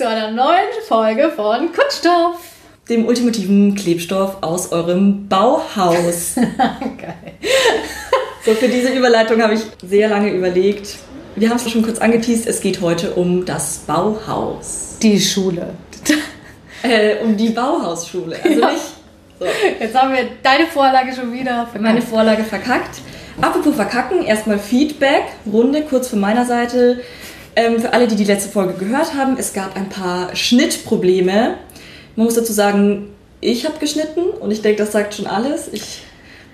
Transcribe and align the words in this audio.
Zu 0.00 0.08
einer 0.08 0.30
neuen 0.30 0.70
Folge 0.88 1.28
von 1.28 1.74
Kunststoff. 1.74 2.38
Dem 2.88 3.04
ultimativen 3.04 3.74
Klebstoff 3.74 4.38
aus 4.40 4.72
eurem 4.72 5.28
Bauhaus. 5.28 6.36
Geil. 6.36 7.34
So, 8.42 8.52
für 8.54 8.68
diese 8.68 8.94
Überleitung 8.94 9.42
habe 9.42 9.52
ich 9.52 9.60
sehr 9.86 10.08
lange 10.08 10.30
überlegt. 10.30 10.96
Wir 11.36 11.50
haben 11.50 11.58
es 11.58 11.70
schon 11.70 11.82
kurz 11.82 11.98
angeteased, 11.98 12.46
es 12.46 12.62
geht 12.62 12.80
heute 12.80 13.10
um 13.10 13.44
das 13.44 13.80
Bauhaus. 13.86 14.96
Die 15.02 15.20
Schule. 15.20 15.74
Äh, 16.82 17.16
um 17.22 17.36
die 17.36 17.50
Bauhausschule. 17.50 18.36
Also 18.42 18.58
Ja. 18.58 18.70
nicht 18.70 18.82
so, 19.38 19.44
Jetzt 19.78 19.94
haben 19.94 20.14
wir 20.14 20.28
deine 20.42 20.64
Vorlage 20.66 21.12
schon 21.14 21.30
wieder. 21.30 21.68
meine 21.78 22.00
Vorlage 22.00 22.42
verkackt. 22.42 23.02
Apropos 23.38 23.74
verkacken, 23.74 24.22
erstmal 24.24 24.58
Feedback, 24.58 25.24
Runde 25.52 25.82
kurz 25.82 26.08
von 26.08 26.20
meiner 26.20 26.46
Seite. 26.46 27.02
Ähm, 27.60 27.80
für 27.80 27.92
alle, 27.92 28.06
die 28.08 28.16
die 28.16 28.24
letzte 28.24 28.50
Folge 28.50 28.74
gehört 28.74 29.14
haben, 29.14 29.36
es 29.38 29.52
gab 29.52 29.76
ein 29.76 29.88
paar 29.88 30.34
Schnittprobleme. 30.34 31.56
Man 32.16 32.24
muss 32.24 32.34
dazu 32.34 32.52
sagen, 32.52 33.08
ich 33.40 33.64
habe 33.66 33.78
geschnitten 33.78 34.22
und 34.40 34.50
ich 34.50 34.62
denke, 34.62 34.82
das 34.82 34.92
sagt 34.92 35.14
schon 35.14 35.26
alles. 35.26 35.68
Ich 35.72 36.02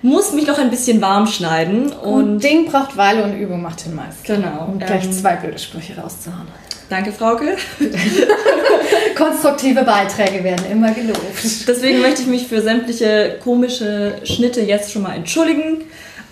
muss 0.03 0.33
mich 0.33 0.47
noch 0.47 0.59
ein 0.59 0.71
bisschen 0.71 1.01
warm 1.01 1.27
schneiden 1.27 1.93
und 1.93 2.15
und 2.35 2.45
Ding 2.45 2.67
braucht 2.71 2.97
Weile 2.97 3.25
und 3.25 3.37
Übung 3.39 3.63
macht 3.63 3.85
den 3.87 3.95
Meister. 3.95 4.35
genau. 4.37 4.67
Um 4.67 4.79
gleich 4.79 5.05
Ähm, 5.05 5.13
zwei 5.13 5.37
blöde 5.37 5.59
Sprüche 5.59 5.97
rauszuhauen. 6.01 6.47
danke, 6.89 7.13
Frauke. 7.13 7.57
Konstruktive 9.17 9.83
Beiträge 9.83 10.45
werden 10.45 10.67
immer 10.71 10.93
gelobt. 10.93 11.21
Deswegen 11.67 12.01
möchte 12.03 12.23
ich 12.23 12.29
mich 12.29 12.47
für 12.47 12.61
sämtliche 12.63 13.39
komische 13.43 14.15
Schnitte 14.25 14.61
jetzt 14.61 14.93
schon 14.93 15.03
mal 15.03 15.15
entschuldigen. 15.17 15.83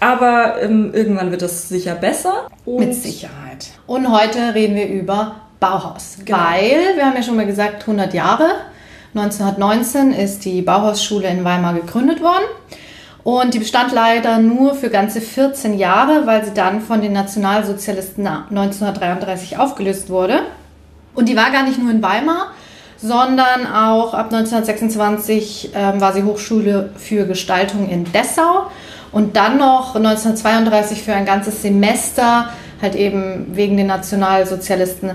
Aber 0.04 0.60
ähm, 0.60 0.92
irgendwann 0.92 1.30
wird 1.30 1.40
das 1.40 1.66
sicher 1.66 1.94
besser. 1.94 2.48
Und 2.66 2.80
Mit 2.80 2.94
Sicherheit. 2.94 3.68
Und 3.86 4.12
heute 4.12 4.54
reden 4.54 4.76
wir 4.76 4.86
über 4.86 5.36
Bauhaus. 5.60 6.18
Genau. 6.22 6.36
Weil, 6.36 6.94
wir 6.96 7.06
haben 7.06 7.16
ja 7.16 7.22
schon 7.22 7.36
mal 7.36 7.46
gesagt, 7.46 7.80
100 7.80 8.12
Jahre. 8.12 8.48
1919 9.14 10.12
ist 10.12 10.44
die 10.44 10.60
Bauhausschule 10.60 11.26
in 11.28 11.42
Weimar 11.42 11.72
gegründet 11.72 12.20
worden. 12.20 12.44
Und 13.22 13.54
die 13.54 13.58
bestand 13.58 13.92
leider 13.92 14.40
nur 14.40 14.74
für 14.74 14.90
ganze 14.90 15.22
14 15.22 15.78
Jahre, 15.78 16.26
weil 16.26 16.44
sie 16.44 16.52
dann 16.52 16.82
von 16.82 17.00
den 17.00 17.14
Nationalsozialisten 17.14 18.26
1933 18.26 19.56
aufgelöst 19.56 20.10
wurde. 20.10 20.40
Und 21.14 21.30
die 21.30 21.36
war 21.36 21.50
gar 21.50 21.62
nicht 21.62 21.78
nur 21.78 21.90
in 21.90 22.02
Weimar, 22.02 22.48
sondern 22.98 23.66
auch 23.66 24.12
ab 24.12 24.26
1926 24.26 25.70
ähm, 25.74 25.98
war 26.02 26.12
sie 26.12 26.24
Hochschule 26.24 26.90
für 26.98 27.24
Gestaltung 27.24 27.88
in 27.88 28.04
Dessau 28.12 28.66
und 29.14 29.36
dann 29.36 29.58
noch 29.58 29.94
1932 29.94 31.02
für 31.02 31.14
ein 31.14 31.24
ganzes 31.24 31.62
Semester, 31.62 32.50
halt 32.82 32.96
eben 32.96 33.46
wegen 33.56 33.76
den 33.76 33.86
Nationalsozialisten 33.86 35.12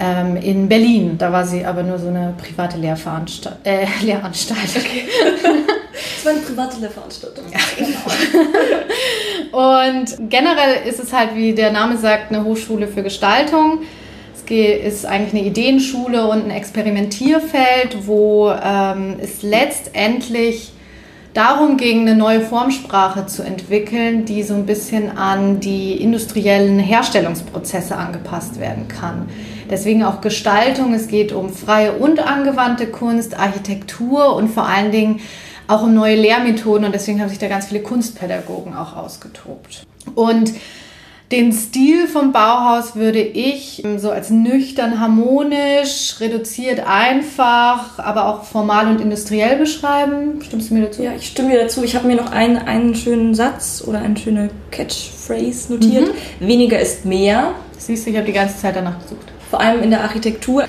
ähm, 0.00 0.36
in 0.36 0.68
Berlin. 0.70 1.18
Da 1.18 1.30
war 1.32 1.44
sie 1.44 1.64
aber 1.64 1.82
nur 1.82 1.98
so 1.98 2.08
eine 2.08 2.34
private 2.42 2.78
Lehrveranstalt 2.78 3.56
äh, 3.64 3.84
Lehranstalt. 4.04 4.74
Das 4.74 4.84
war 6.24 6.32
eine 6.32 6.40
private 6.40 6.80
Lehrveranstaltung. 6.80 7.44
Und 9.52 10.30
generell 10.30 10.88
ist 10.88 10.98
es 10.98 11.12
halt, 11.12 11.34
wie 11.34 11.52
der 11.52 11.72
Name 11.72 11.98
sagt, 11.98 12.32
eine 12.32 12.44
Hochschule 12.44 12.88
für 12.88 13.02
Gestaltung. 13.02 13.80
Es 14.34 14.94
ist 14.94 15.06
eigentlich 15.06 15.40
eine 15.40 15.48
Ideenschule 15.48 16.26
und 16.26 16.44
ein 16.44 16.50
Experimentierfeld, 16.50 18.06
wo 18.06 18.50
ähm, 18.50 19.16
es 19.18 19.42
letztendlich 19.42 20.72
darum 21.34 21.76
ging, 21.76 22.02
eine 22.02 22.14
neue 22.14 22.40
Formsprache 22.40 23.26
zu 23.26 23.42
entwickeln, 23.42 24.24
die 24.24 24.42
so 24.42 24.54
ein 24.54 24.66
bisschen 24.66 25.16
an 25.16 25.60
die 25.60 26.00
industriellen 26.00 26.78
Herstellungsprozesse 26.78 27.96
angepasst 27.96 28.60
werden 28.60 28.88
kann. 28.88 29.28
Deswegen 29.70 30.04
auch 30.04 30.20
Gestaltung. 30.20 30.92
Es 30.92 31.08
geht 31.08 31.32
um 31.32 31.50
freie 31.50 31.92
und 31.92 32.20
angewandte 32.20 32.86
Kunst, 32.86 33.38
Architektur 33.38 34.36
und 34.36 34.48
vor 34.48 34.66
allen 34.66 34.92
Dingen 34.92 35.20
auch 35.68 35.82
um 35.82 35.94
neue 35.94 36.16
Lehrmethoden. 36.16 36.84
Und 36.84 36.94
deswegen 36.94 37.20
haben 37.20 37.30
sich 37.30 37.38
da 37.38 37.48
ganz 37.48 37.66
viele 37.66 37.80
Kunstpädagogen 37.80 38.74
auch 38.74 38.96
ausgetobt. 38.96 39.86
Und 40.14 40.52
den 41.32 41.52
Stil 41.52 42.06
vom 42.06 42.30
Bauhaus 42.32 42.94
würde 42.94 43.20
ich 43.20 43.82
ähm, 43.84 43.98
so 43.98 44.10
als 44.10 44.30
nüchtern, 44.30 45.00
harmonisch, 45.00 46.16
reduziert, 46.20 46.82
einfach, 46.86 47.98
aber 47.98 48.26
auch 48.28 48.44
formal 48.44 48.86
und 48.88 49.00
industriell 49.00 49.56
beschreiben. 49.56 50.40
Stimmst 50.42 50.70
du 50.70 50.74
mir 50.74 50.82
dazu? 50.86 51.02
Ja, 51.02 51.12
ich 51.16 51.26
stimme 51.26 51.50
dir 51.50 51.60
dazu. 51.62 51.82
Ich 51.82 51.96
habe 51.96 52.06
mir 52.06 52.16
noch 52.16 52.30
einen, 52.30 52.58
einen 52.58 52.94
schönen 52.94 53.34
Satz 53.34 53.82
oder 53.86 53.98
eine 54.00 54.16
schöne 54.16 54.50
Catchphrase 54.70 55.72
notiert. 55.72 56.10
Weniger 56.40 56.78
ist 56.78 57.04
mehr, 57.04 57.52
Siehst 57.78 58.06
du, 58.06 58.10
ich 58.10 58.16
habe 58.16 58.26
die 58.26 58.32
ganze 58.32 58.58
Zeit 58.58 58.76
danach 58.76 59.02
gesucht. 59.02 59.26
vor 59.50 59.60
allem 59.60 59.82
in 59.82 59.90
der 59.90 60.02
Architektur. 60.02 60.64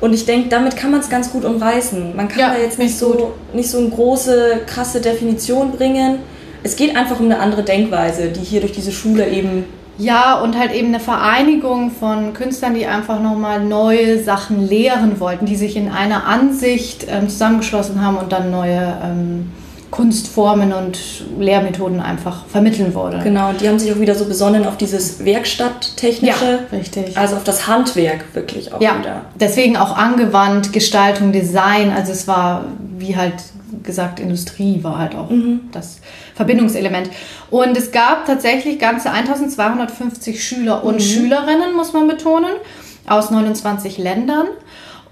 Und 0.00 0.14
ich 0.14 0.24
denke, 0.24 0.48
damit 0.48 0.76
kann 0.76 0.90
man 0.90 1.00
es 1.00 1.10
ganz 1.10 1.30
gut 1.30 1.44
umreißen. 1.44 2.16
Man 2.16 2.28
kann 2.28 2.38
Ja, 2.38 2.54
da 2.54 2.58
jetzt 2.60 2.78
nicht 2.78 2.96
so, 2.96 3.34
nicht 3.52 3.68
so 3.68 3.78
eine 3.78 3.90
große, 3.90 4.60
krasse 4.66 5.00
Definition 5.00 5.72
bringen. 5.72 6.20
Es 6.62 6.76
geht 6.76 6.96
einfach 6.96 7.20
um 7.20 7.26
eine 7.26 7.38
andere 7.38 7.62
Denkweise, 7.64 8.28
die 8.28 8.40
hier 8.40 8.60
durch 8.60 8.72
diese 8.72 8.92
Schule 8.92 9.28
eben 9.28 9.64
Ja, 9.98 10.40
und 10.40 10.58
halt 10.58 10.72
eben 10.72 10.88
eine 10.88 11.00
Vereinigung 11.00 11.90
von 11.90 12.32
Künstlern, 12.34 12.74
die 12.74 12.86
einfach 12.86 13.20
nochmal 13.20 13.64
neue 13.64 14.22
Sachen 14.22 14.66
lehren 14.66 15.20
wollten, 15.20 15.46
die 15.46 15.56
sich 15.56 15.76
in 15.76 15.88
einer 15.88 16.26
Ansicht 16.26 17.06
ähm, 17.08 17.28
zusammengeschlossen 17.28 18.04
haben 18.04 18.16
und 18.16 18.32
dann 18.32 18.50
neue 18.50 18.96
ähm, 19.04 19.52
Kunstformen 19.90 20.72
und 20.72 20.98
Lehrmethoden 21.38 22.00
einfach 22.00 22.46
vermitteln 22.46 22.94
wurde. 22.94 23.20
Genau, 23.22 23.50
und 23.50 23.60
die 23.60 23.68
haben 23.68 23.78
sich 23.78 23.92
auch 23.92 24.00
wieder 24.00 24.16
so 24.16 24.24
besonnen 24.24 24.66
auf 24.66 24.76
dieses 24.76 25.24
Werkstatttechnische. 25.24 26.44
Ja, 26.72 26.76
richtig. 26.76 27.16
Also 27.16 27.36
auf 27.36 27.44
das 27.44 27.68
Handwerk 27.68 28.24
wirklich 28.34 28.72
auch 28.72 28.80
Ja, 28.80 28.98
wieder. 28.98 29.20
deswegen 29.38 29.76
auch 29.76 29.96
angewandt, 29.96 30.72
Gestaltung, 30.72 31.30
Design. 31.30 31.92
Also 31.96 32.10
es 32.10 32.26
war, 32.26 32.64
wie 32.98 33.16
halt 33.16 33.34
gesagt, 33.84 34.20
Industrie 34.20 34.82
war 34.82 34.98
halt 34.98 35.14
auch 35.14 35.30
das 35.72 36.00
Verbindungselement. 36.34 37.10
Und 37.50 37.76
es 37.76 37.92
gab 37.92 38.26
tatsächlich 38.26 38.78
ganze 38.78 39.10
1250 39.10 40.42
Schüler 40.42 40.82
und 40.84 41.02
Schülerinnen, 41.02 41.76
muss 41.76 41.92
man 41.92 42.08
betonen, 42.08 42.54
aus 43.06 43.30
29 43.30 43.98
Ländern. 43.98 44.46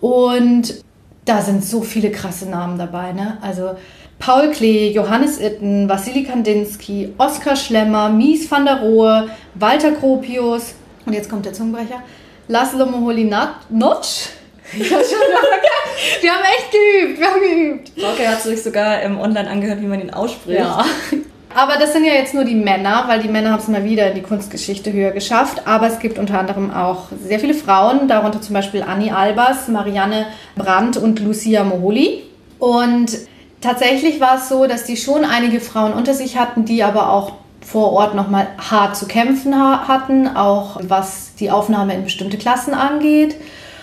Und 0.00 0.82
da 1.24 1.40
sind 1.42 1.64
so 1.64 1.82
viele 1.82 2.10
krasse 2.10 2.48
Namen 2.48 2.78
dabei. 2.78 3.12
Ne? 3.12 3.38
Also 3.40 3.76
Paul 4.18 4.50
Klee, 4.50 4.92
Johannes 4.92 5.40
Itten, 5.40 5.88
Wassili 5.88 6.24
Kandinsky, 6.24 7.12
Oskar 7.18 7.56
Schlemmer, 7.56 8.08
Mies 8.08 8.50
van 8.50 8.64
der 8.64 8.80
Rohe, 8.80 9.28
Walter 9.54 9.92
Gropius 9.92 10.74
und 11.06 11.12
jetzt 11.12 11.28
kommt 11.28 11.44
der 11.44 11.52
Zungenbrecher, 11.52 12.02
Laszlo 12.48 12.86
Moholy-Nagy. 12.86 14.28
Ich 14.78 14.92
hab 14.92 15.00
schon 15.00 15.18
vergessen. 15.18 16.20
Wir 16.20 16.32
haben 16.32 16.44
echt 16.56 16.72
geübt, 16.72 17.20
wir 17.20 17.26
haben 17.26 17.40
geübt. 17.40 17.92
Frauke 18.00 18.28
hat 18.28 18.42
sich 18.42 18.62
sogar 18.62 19.02
ähm, 19.02 19.20
online 19.20 19.48
angehört, 19.48 19.80
wie 19.80 19.86
man 19.86 20.00
ihn 20.00 20.10
ausspricht. 20.10 20.60
Aber 21.54 21.76
das 21.76 21.92
sind 21.92 22.04
ja 22.04 22.14
jetzt 22.14 22.32
nur 22.32 22.44
die 22.44 22.54
Männer, 22.54 23.04
weil 23.08 23.20
die 23.20 23.28
Männer 23.28 23.52
haben 23.52 23.60
es 23.60 23.68
mal 23.68 23.84
wieder 23.84 24.08
in 24.08 24.14
die 24.14 24.22
Kunstgeschichte 24.22 24.92
höher 24.92 25.10
geschafft. 25.10 25.66
Aber 25.66 25.86
es 25.86 25.98
gibt 25.98 26.18
unter 26.18 26.38
anderem 26.38 26.72
auch 26.72 27.08
sehr 27.22 27.38
viele 27.38 27.54
Frauen, 27.54 28.08
darunter 28.08 28.40
zum 28.40 28.54
Beispiel 28.54 28.82
Annie 28.82 29.14
Albers, 29.14 29.68
Marianne 29.68 30.26
Brandt 30.56 30.96
und 30.96 31.20
Lucia 31.20 31.62
Moholi. 31.64 32.22
Und 32.58 33.18
tatsächlich 33.60 34.20
war 34.20 34.36
es 34.36 34.48
so, 34.48 34.66
dass 34.66 34.84
die 34.84 34.96
schon 34.96 35.24
einige 35.24 35.60
Frauen 35.60 35.92
unter 35.92 36.14
sich 36.14 36.38
hatten, 36.38 36.64
die 36.64 36.82
aber 36.82 37.10
auch 37.10 37.32
vor 37.60 37.92
Ort 37.92 38.14
nochmal 38.14 38.48
hart 38.58 38.96
zu 38.96 39.06
kämpfen 39.06 39.54
ha 39.54 39.86
hatten, 39.86 40.28
auch 40.28 40.80
was 40.82 41.34
die 41.38 41.50
Aufnahme 41.50 41.94
in 41.94 42.04
bestimmte 42.04 42.38
Klassen 42.38 42.74
angeht. 42.74 43.36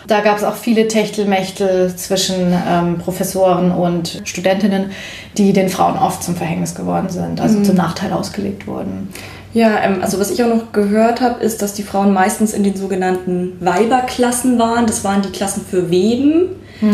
Da 0.10 0.22
gab 0.22 0.38
es 0.38 0.44
auch 0.44 0.56
viele 0.56 0.88
Techtelmechtel 0.88 1.96
zwischen 1.96 2.54
ähm, 2.68 2.98
Professoren 2.98 3.72
und 3.72 4.22
Studentinnen, 4.26 4.92
die 5.38 5.54
den 5.54 5.70
Frauen 5.70 5.98
oft 5.98 6.24
zum 6.24 6.36
Verhängnis 6.36 6.76
geworden 6.76 7.10
sind, 7.10 7.40
also 7.40 7.62
zum 7.62 7.76
Nachteil 7.76 8.12
ausgelegt 8.12 8.68
wurden. 8.68 9.10
Ja, 9.54 9.80
ähm, 9.84 10.00
also 10.02 10.20
was 10.20 10.32
ich 10.32 10.44
auch 10.44 10.50
noch 10.50 10.72
gehört 10.72 11.22
habe, 11.22 11.44
ist, 11.44 11.62
dass 11.62 11.74
die 11.74 11.84
Frauen 11.84 12.12
meistens 12.12 12.54
in 12.54 12.64
den 12.64 12.76
sogenannten 12.76 13.58
Weiberklassen 13.60 14.60
waren. 14.60 14.86
Das 14.88 15.04
waren 15.04 15.22
die 15.22 15.30
Klassen 15.30 15.64
für 15.70 15.90
Weben. 15.90 16.50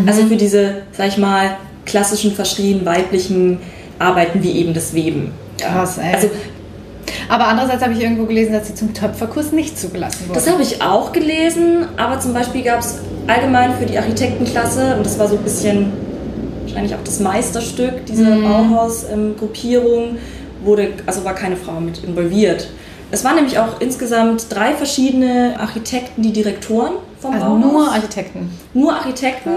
Also 0.08 0.26
für 0.26 0.36
diese, 0.36 0.82
sag 0.94 1.10
ich 1.10 1.18
mal, 1.18 1.58
klassischen, 1.86 2.34
verschrien 2.34 2.86
weiblichen 2.86 3.60
Arbeiten 4.00 4.42
wie 4.42 4.52
eben 4.52 4.74
das 4.74 4.94
Weben. 4.94 5.32
Krass, 5.60 6.00
ey. 6.00 6.14
Also 6.14 6.30
Aber 7.30 7.48
andererseits 7.48 7.84
habe 7.84 7.94
ich 7.94 8.02
irgendwo 8.02 8.26
gelesen, 8.26 8.54
dass 8.54 8.68
sie 8.68 8.76
zum 8.76 8.94
Töpferkurs 8.94 9.52
nicht 9.52 9.80
zugelassen 9.80 10.28
wurde. 10.28 10.40
Das 10.40 10.52
habe 10.52 10.62
ich 10.62 10.82
auch 10.82 11.12
gelesen, 11.12 11.88
aber 11.98 12.20
zum 12.20 12.34
Beispiel 12.34 12.62
gab 12.64 12.80
es 12.80 13.00
allgemein 13.28 13.76
für 13.76 13.86
die 13.86 13.98
Architektenklasse, 13.98 14.96
und 14.98 15.06
das 15.06 15.18
war 15.18 15.28
so 15.28 15.36
ein 15.36 15.44
bisschen 15.44 15.92
wahrscheinlich 16.62 16.96
auch 16.96 17.04
das 17.04 17.20
Meisterstück 17.20 18.06
dieser 18.06 18.36
Bauhaus-Gruppierung, 18.38 20.18
wurde, 20.64 20.90
also 21.06 21.24
war 21.24 21.36
keine 21.36 21.56
Frau 21.56 21.80
mit 21.80 22.04
involviert. 22.04 22.70
Es 23.12 23.24
waren 23.24 23.36
nämlich 23.36 23.60
auch 23.60 23.80
insgesamt 23.80 24.48
drei 24.50 24.74
verschiedene 24.74 25.56
Architekten, 25.60 26.22
die 26.22 26.34
Direktoren 26.34 26.94
vom 27.20 27.34
also 27.34 27.46
Bauhaus. 27.46 27.72
nur 27.72 27.92
Architekten. 27.92 28.50
Nur 28.74 28.94
Architekten. 28.94 29.52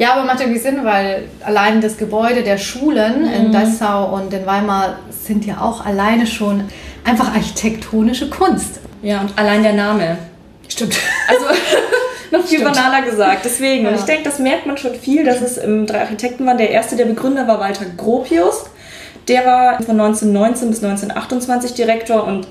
Ja, 0.00 0.14
aber 0.14 0.24
macht 0.24 0.40
irgendwie 0.40 0.58
Sinn, 0.58 0.82
weil 0.82 1.24
allein 1.44 1.82
das 1.82 1.98
Gebäude 1.98 2.42
der 2.42 2.56
Schulen 2.56 3.20
Mhm. 3.26 3.32
in 3.34 3.52
Dessau 3.52 4.14
und 4.14 4.32
in 4.32 4.46
Weimar 4.46 4.96
sind 5.10 5.44
ja 5.44 5.60
auch 5.60 5.84
alleine 5.84 6.26
schon 6.26 6.64
einfach 7.04 7.34
architektonische 7.34 8.30
Kunst. 8.30 8.80
Ja, 9.02 9.20
und 9.20 9.38
allein 9.38 9.62
der 9.62 9.74
Name. 9.74 10.16
Stimmt. 10.68 10.96
Also 11.28 11.44
noch 12.30 12.40
viel 12.46 12.60
Stimmt. 12.60 12.74
banaler 12.74 13.02
gesagt. 13.02 13.44
Deswegen. 13.44 13.86
Und 13.86 13.92
Ja. 13.92 13.98
ich 13.98 14.04
denke, 14.06 14.22
das 14.24 14.38
merkt 14.38 14.64
man 14.66 14.78
schon 14.78 14.94
viel, 14.94 15.22
dass 15.24 15.42
es 15.42 15.58
ähm, 15.58 15.86
drei 15.86 16.00
Architekten 16.00 16.46
waren. 16.46 16.56
Der 16.56 16.70
erste, 16.70 16.96
der 16.96 17.04
Begründer 17.04 17.46
war 17.46 17.60
Walter 17.60 17.84
Gropius. 17.98 18.64
Der 19.28 19.44
war 19.44 19.82
von 19.82 20.00
1919 20.00 20.70
bis 20.70 20.82
1928 20.82 21.74
Direktor 21.74 22.24
und 22.26 22.46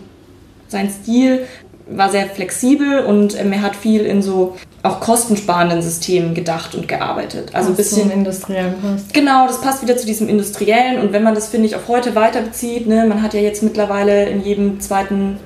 sein 0.68 0.88
Stil 0.92 1.48
war 1.92 2.10
sehr 2.10 2.28
flexibel 2.28 3.00
und 3.00 3.40
ähm, 3.40 3.52
er 3.52 3.62
hat 3.62 3.76
viel 3.76 4.06
in 4.06 4.22
so 4.22 4.56
auch 4.84 5.00
kostensparenden 5.00 5.82
Systemen 5.82 6.34
gedacht 6.34 6.76
und 6.76 6.88
gearbeitet. 6.88 7.50
Also 7.54 7.70
ein 7.70 7.76
bisschen 7.76 8.12
industriellen 8.12 8.80
Kunst. 8.82 9.14
Genau, 9.14 9.48
das 9.48 9.62
passt 9.62 9.82
wieder 9.82 9.98
zu 9.98 10.06
diesem 10.06 10.30
Industriellen. 10.30 11.02
Und 11.02 11.12
wenn 11.12 11.24
man 11.24 11.36
das, 11.36 11.50
finde 11.50 11.68
ich, 11.68 11.76
auf 11.76 11.88
heute 11.88 12.16
weiter 12.16 12.42
bezieht, 12.42 12.88
ne, 12.88 13.06
man 13.06 13.22
hat 13.22 13.34
ja 13.34 13.42
jetzt 13.42 13.64
mittlerweile 13.64 14.30
in 14.30 14.42
jedem 14.42 14.80
zweiten 14.80 15.38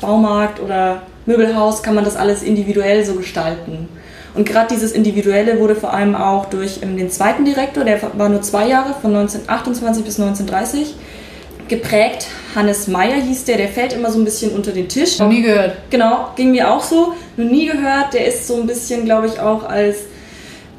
Baumarkt 0.00 0.60
oder 0.60 1.02
Möbelhaus, 1.24 1.82
kann 1.82 1.94
man 1.94 2.04
das 2.04 2.16
alles 2.16 2.42
individuell 2.42 3.04
so 3.04 3.14
gestalten. 3.14 3.88
Und 4.34 4.46
gerade 4.46 4.68
dieses 4.74 4.92
Individuelle 4.92 5.58
wurde 5.60 5.74
vor 5.74 5.94
allem 5.94 6.14
auch 6.14 6.46
durch 6.46 6.80
ähm, 6.82 6.96
den 6.96 7.10
zweiten 7.10 7.44
Direktor, 7.44 7.84
der 7.84 8.00
war 8.14 8.28
nur 8.28 8.42
zwei 8.42 8.68
Jahre, 8.68 8.94
von 9.00 9.14
1928 9.16 10.04
bis 10.04 10.20
1930, 10.20 10.94
geprägt. 11.68 12.28
Hannes 12.54 12.88
Meyer 12.88 13.20
hieß 13.20 13.44
der, 13.44 13.56
der 13.56 13.68
fällt 13.68 13.92
immer 13.92 14.10
so 14.10 14.18
ein 14.18 14.24
bisschen 14.24 14.52
unter 14.52 14.72
den 14.72 14.88
Tisch. 14.88 15.18
Noch 15.18 15.28
nie 15.28 15.42
gehört. 15.42 15.76
Genau, 15.90 16.28
ging 16.36 16.52
mir 16.52 16.70
auch 16.72 16.82
so. 16.82 17.12
Noch 17.36 17.50
nie 17.50 17.66
gehört. 17.66 18.14
Der 18.14 18.26
ist 18.26 18.46
so 18.46 18.56
ein 18.56 18.66
bisschen, 18.66 19.04
glaube 19.04 19.26
ich, 19.26 19.38
auch 19.40 19.64
als 19.64 19.96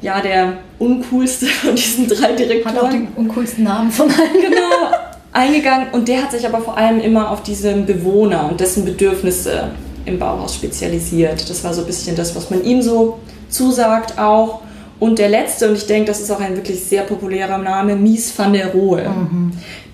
ja, 0.00 0.20
der 0.20 0.58
uncoolste 0.78 1.46
von 1.46 1.74
diesen 1.74 2.08
drei 2.08 2.32
Direktoren 2.32 2.76
Hat 2.76 2.84
auch 2.84 2.90
den 2.90 3.08
uncoolsten 3.16 3.64
Namen 3.64 3.90
von 3.90 4.08
allen. 4.08 4.40
genau 4.40 4.92
eingegangen. 5.32 5.88
Und 5.92 6.08
der 6.08 6.22
hat 6.22 6.32
sich 6.32 6.46
aber 6.46 6.60
vor 6.60 6.76
allem 6.76 7.00
immer 7.00 7.30
auf 7.30 7.42
diesen 7.42 7.86
Bewohner 7.86 8.48
und 8.50 8.60
dessen 8.60 8.84
Bedürfnisse 8.84 9.70
im 10.04 10.18
Bauhaus 10.18 10.54
spezialisiert. 10.54 11.48
Das 11.48 11.62
war 11.64 11.74
so 11.74 11.82
ein 11.82 11.86
bisschen 11.86 12.16
das, 12.16 12.34
was 12.34 12.50
man 12.50 12.64
ihm 12.64 12.82
so 12.82 13.18
zusagt 13.48 14.18
auch. 14.18 14.62
Und 15.00 15.18
der 15.18 15.28
letzte, 15.28 15.68
und 15.68 15.76
ich 15.76 15.86
denke, 15.86 16.06
das 16.06 16.20
ist 16.20 16.30
auch 16.30 16.40
ein 16.40 16.56
wirklich 16.56 16.82
sehr 16.82 17.02
populärer 17.02 17.58
Name, 17.58 17.94
Mies 17.94 18.36
van 18.36 18.52
der 18.52 18.68
Rohe. 18.72 19.08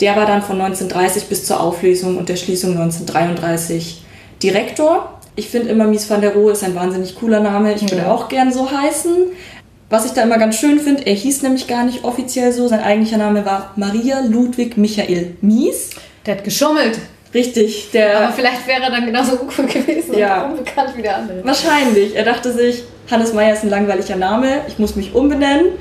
Der 0.00 0.16
war 0.16 0.26
dann 0.26 0.40
von 0.42 0.60
1930 0.60 1.24
bis 1.24 1.44
zur 1.46 1.60
Auflösung 1.60 2.16
und 2.16 2.28
der 2.28 2.36
Schließung 2.36 2.70
1933 2.70 4.02
Direktor. 4.42 5.18
Ich 5.36 5.48
finde 5.48 5.68
immer, 5.70 5.84
Mies 5.86 6.08
van 6.08 6.20
der 6.20 6.34
Rohe 6.34 6.52
ist 6.52 6.64
ein 6.64 6.74
wahnsinnig 6.74 7.16
cooler 7.16 7.40
Name. 7.40 7.74
Ich 7.74 7.82
würde 7.82 7.98
Ja. 7.98 8.12
auch 8.12 8.28
gern 8.28 8.52
so 8.52 8.70
heißen. 8.70 9.12
Was 9.90 10.06
ich 10.06 10.12
da 10.12 10.22
immer 10.22 10.38
ganz 10.38 10.56
schön 10.56 10.80
finde, 10.80 11.06
er 11.06 11.14
hieß 11.14 11.42
nämlich 11.42 11.66
gar 11.66 11.84
nicht 11.84 12.04
offiziell 12.04 12.52
so. 12.52 12.66
Sein 12.68 12.80
eigentlicher 12.80 13.18
Name 13.18 13.44
war 13.44 13.72
Maria 13.76 14.20
Ludwig 14.20 14.76
Michael 14.76 15.36
Mies. 15.40 15.90
Der 16.24 16.36
hat 16.36 16.44
geschummelt. 16.44 16.98
Richtig, 17.34 17.90
der. 17.92 18.18
Aber 18.20 18.32
vielleicht 18.32 18.66
wäre 18.66 18.82
er 18.84 18.90
dann 18.90 19.04
genauso 19.06 19.36
uncool 19.36 19.66
gewesen 19.66 20.16
Ja. 20.16 20.44
und 20.44 20.58
unbekannt 20.58 20.96
wie 20.96 21.02
der 21.02 21.16
andere. 21.16 21.44
Wahrscheinlich. 21.44 22.14
Er 22.14 22.24
dachte 22.24 22.52
sich, 22.52 22.84
Hannes 23.10 23.32
Meyer 23.32 23.52
ist 23.54 23.64
ein 23.64 23.70
langweiliger 23.70 24.16
Name, 24.16 24.60
ich 24.68 24.78
muss 24.78 24.94
mich 24.96 25.14
umbenennen. 25.14 25.72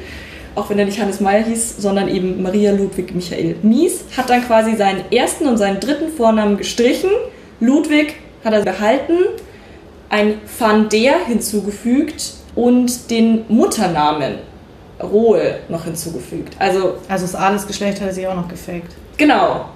Auch 0.56 0.70
wenn 0.70 0.78
er 0.78 0.86
nicht 0.86 1.00
Hannes 1.00 1.20
Meyer 1.20 1.44
hieß, 1.44 1.78
sondern 1.78 2.08
eben 2.08 2.42
Maria 2.44 2.72
Ludwig 2.72 3.14
Michael 3.16 3.56
Mies. 3.64 4.04
Hat 4.16 4.30
dann 4.30 4.46
quasi 4.46 4.76
seinen 4.76 5.12
ersten 5.12 5.48
und 5.48 5.58
seinen 5.58 5.80
dritten 5.80 6.10
Vornamen 6.12 6.58
gestrichen. 6.58 7.10
Ludwig 7.60 8.16
hat 8.44 8.54
er 8.54 8.62
behalten, 8.62 9.18
ein 10.10 10.36
Van 10.60 10.90
der 10.90 11.26
hinzugefügt 11.26 12.34
und 12.56 13.10
den 13.10 13.46
Mutternamen 13.48 14.36
Rohe 15.02 15.56
noch 15.70 15.86
hinzugefügt. 15.86 16.56
Also 16.60 16.96
Also 17.10 17.26
das 17.26 17.36
Adelsgeschlecht 17.36 18.00
hat 18.00 18.08
er 18.10 18.14
sich 18.14 18.28
auch 18.28 18.36
noch 18.36 18.48
gefaked. 18.48 18.92
Genau. 19.18 19.70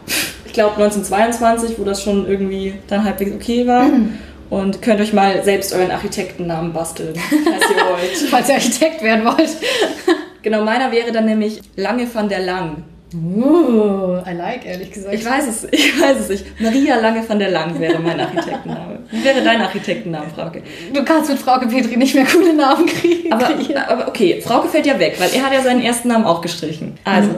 Ich 0.45 0.53
glaube 0.53 0.75
1922, 0.81 1.77
wo 1.77 1.83
das 1.83 2.01
schon 2.01 2.27
irgendwie 2.27 2.73
dann 2.87 3.03
halbwegs 3.03 3.31
okay 3.33 3.67
war. 3.67 3.89
Und 4.49 4.81
könnt 4.81 5.01
euch 5.01 5.11
mal 5.11 5.43
selbst 5.43 5.73
euren 5.73 5.91
Architektennamen 5.91 6.71
basteln, 6.71 7.13
falls 7.15 7.69
ihr 7.69 7.83
wollt. 7.91 8.29
Falls 8.29 8.49
ihr 8.49 8.55
Architekt 8.55 9.03
werden 9.03 9.25
wollt. 9.25 9.49
Genau, 10.43 10.63
meiner 10.63 10.93
wäre 10.93 11.11
dann 11.11 11.25
nämlich 11.25 11.59
Lange 11.75 12.07
van 12.13 12.29
der 12.29 12.39
Lang. 12.39 12.83
Uh, 13.13 14.19
I 14.25 14.33
like, 14.33 14.65
ehrlich 14.65 14.91
gesagt. 14.91 15.13
Ich 15.13 15.25
weiß 15.25 15.47
es, 15.47 15.67
ich 15.71 15.99
weiß 15.99 16.19
es 16.21 16.29
nicht. 16.29 16.61
Maria 16.61 16.97
Lange 16.99 17.27
van 17.27 17.39
der 17.39 17.51
Lang 17.51 17.77
wäre 17.79 17.99
mein 17.99 18.17
Architektenname. 18.19 18.99
Wie 19.11 19.23
wäre 19.25 19.41
dein 19.41 19.61
Architektenname, 19.61 20.29
Frauke? 20.33 20.61
Du 20.93 21.03
kannst 21.03 21.29
mit 21.29 21.39
Frauke 21.39 21.67
Petri 21.67 21.97
nicht 21.97 22.15
mehr 22.15 22.25
coole 22.25 22.53
Namen 22.53 22.85
kriegen. 22.85 23.33
Aber, 23.33 23.49
aber 23.87 24.07
okay, 24.07 24.41
Frauke 24.41 24.69
fällt 24.69 24.85
ja 24.85 24.97
weg, 24.99 25.15
weil 25.19 25.31
er 25.33 25.43
hat 25.45 25.53
ja 25.53 25.61
seinen 25.61 25.81
ersten 25.81 26.07
Namen 26.07 26.25
auch 26.25 26.41
gestrichen. 26.41 26.97
Also, 27.03 27.31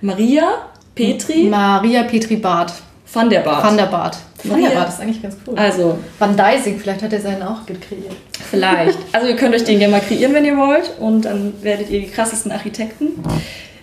Maria 0.00 0.70
Petri 0.94 1.44
Maria 1.44 2.04
Petri 2.04 2.36
Barth. 2.36 2.72
van 3.12 3.30
der 3.30 3.40
Bart. 3.40 3.64
Van 3.64 3.76
der 3.76 3.86
Barth. 3.86 4.16
Van 4.42 4.52
Maria- 4.60 4.68
der 4.70 4.76
Barth 4.76 4.88
ist 4.90 5.00
eigentlich 5.00 5.22
ganz 5.22 5.36
cool. 5.46 5.56
also, 5.56 5.98
Van 6.18 6.36
Deising, 6.36 6.78
vielleicht 6.80 7.02
hat 7.02 7.12
er 7.12 7.20
seinen 7.20 7.42
auch 7.42 7.64
gekreiert. 7.66 8.16
Vielleicht. 8.50 8.98
Also 9.12 9.28
ihr 9.28 9.36
könnt 9.36 9.54
euch 9.54 9.64
den 9.64 9.78
gerne 9.78 9.92
mal 9.92 10.00
kreieren, 10.00 10.34
wenn 10.34 10.44
ihr 10.44 10.56
wollt. 10.56 10.90
Und 10.98 11.24
dann 11.24 11.52
werdet 11.62 11.90
ihr 11.90 12.00
die 12.00 12.08
krassesten 12.08 12.50
Architekten. 12.52 13.06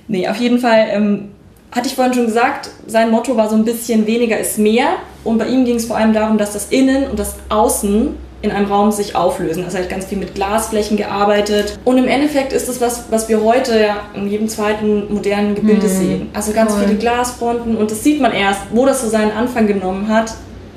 Nee, 0.07 0.27
auf 0.27 0.35
jeden 0.37 0.59
Fall, 0.59 0.87
ähm, 0.91 1.31
hatte 1.71 1.87
ich 1.87 1.95
vorhin 1.95 2.13
schon 2.13 2.25
gesagt, 2.25 2.69
sein 2.87 3.09
Motto 3.11 3.37
war 3.37 3.47
so 3.49 3.55
ein 3.55 3.63
bisschen 3.63 4.05
weniger 4.05 4.37
ist 4.37 4.57
mehr. 4.57 4.95
Und 5.23 5.37
bei 5.37 5.47
ihm 5.47 5.63
ging 5.63 5.77
es 5.77 5.85
vor 5.85 5.95
allem 5.95 6.11
darum, 6.13 6.37
dass 6.37 6.51
das 6.53 6.67
Innen 6.67 7.09
und 7.09 7.17
das 7.17 7.35
Außen 7.47 8.15
in 8.41 8.51
einem 8.51 8.65
Raum 8.65 8.91
sich 8.91 9.15
auflösen. 9.15 9.63
Also 9.63 9.77
er 9.77 9.83
hat 9.83 9.89
ganz 9.89 10.05
viel 10.05 10.17
mit 10.17 10.33
Glasflächen 10.33 10.97
gearbeitet. 10.97 11.77
Und 11.85 11.97
im 11.97 12.07
Endeffekt 12.07 12.53
ist 12.53 12.67
das 12.67 12.81
was, 12.81 13.05
was 13.11 13.29
wir 13.29 13.43
heute 13.43 13.79
ja 13.79 13.97
in 14.15 14.27
jedem 14.27 14.47
zweiten 14.47 15.13
modernen 15.13 15.53
Gebilde 15.53 15.87
sehen. 15.87 16.29
Also 16.33 16.51
ganz 16.51 16.73
voll. 16.73 16.85
viele 16.85 16.97
Glasfronten. 16.97 17.77
Und 17.77 17.91
das 17.91 18.03
sieht 18.03 18.19
man 18.19 18.33
erst, 18.33 18.61
wo 18.71 18.85
das 18.85 19.01
so 19.01 19.09
seinen 19.09 19.31
Anfang 19.31 19.67
genommen 19.67 20.07
hat, 20.07 20.33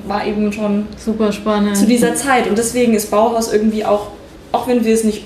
war 0.07 0.25
eben 0.25 0.51
schon 0.53 0.85
Super 0.97 1.31
spannend. 1.31 1.75
zu 1.75 1.87
dieser 1.87 2.15
Zeit. 2.15 2.47
Und 2.47 2.57
deswegen 2.57 2.93
ist 2.93 3.09
Bauhaus 3.09 3.51
irgendwie 3.51 3.83
auch, 3.85 4.07
auch 4.51 4.67
wenn 4.67 4.85
wir 4.85 4.93
es 4.93 5.03
nicht 5.03 5.23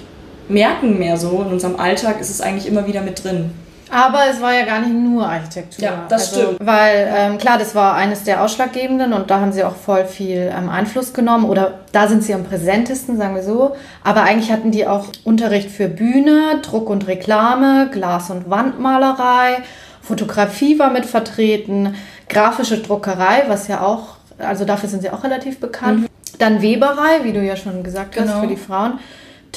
merken 0.48 0.98
mehr 0.98 1.18
so 1.18 1.44
in 1.46 1.52
unserem 1.54 1.76
Alltag, 1.76 2.22
ist 2.22 2.30
es 2.30 2.42
eigentlich 2.42 2.68
immer 2.68 2.88
wieder 2.88 3.02
mit 3.02 3.24
drin. 3.24 3.52
Aber 3.92 4.20
es 4.30 4.40
war 4.42 4.54
ja 4.54 4.66
gar 4.66 4.80
nicht 4.82 4.94
nur 4.94 5.28
Architektur. 5.28 5.84
Ja, 5.84 6.06
das 6.10 6.30
stimmt. 6.30 6.58
Weil, 6.60 7.12
ähm, 7.16 7.38
klar, 7.38 7.58
das 7.58 7.74
war 7.76 7.96
eines 7.96 8.24
der 8.24 8.44
ausschlaggebenden 8.44 9.14
und 9.14 9.30
da 9.32 9.40
haben 9.40 9.52
sie 9.52 9.64
auch 9.64 9.76
voll 9.76 10.06
viel 10.06 10.52
ähm, 10.56 10.70
Einfluss 10.70 11.14
genommen 11.14 11.46
oder 11.46 11.80
da 11.92 12.08
sind 12.08 12.24
sie 12.24 12.34
am 12.34 12.44
präsentesten, 12.44 13.18
sagen 13.18 13.36
wir 13.36 13.44
so. 13.44 13.76
Aber 14.04 14.24
eigentlich 14.24 14.52
hatten 14.52 14.72
die 14.72 14.86
auch 14.86 15.06
Unterricht 15.24 15.72
für 15.72 15.88
Bühne, 15.88 16.60
Druck 16.62 16.90
und 16.90 17.08
Reklame, 17.08 17.90
Glas- 17.92 18.30
und 18.30 18.50
Wandmalerei, 18.50 19.58
Fotografie 20.02 20.80
war 20.80 20.90
mit 20.92 21.06
vertreten, 21.06 21.96
grafische 22.28 22.80
Druckerei, 22.80 23.44
was 23.48 23.68
ja 23.68 23.82
auch, 23.82 24.16
also 24.38 24.66
dafür 24.66 24.90
sind 24.90 25.02
sie 25.02 25.10
auch 25.10 25.24
relativ 25.24 25.60
bekannt. 25.60 26.10
Dann 26.38 26.62
Weberei, 26.62 27.24
wie 27.24 27.34
du 27.34 27.42
ja 27.44 27.56
schon 27.56 27.84
gesagt 27.84 28.16
hast, 28.18 28.28
Genau. 28.28 28.42
für 28.42 28.48
die 28.48 28.56
Frauen. 28.56 29.00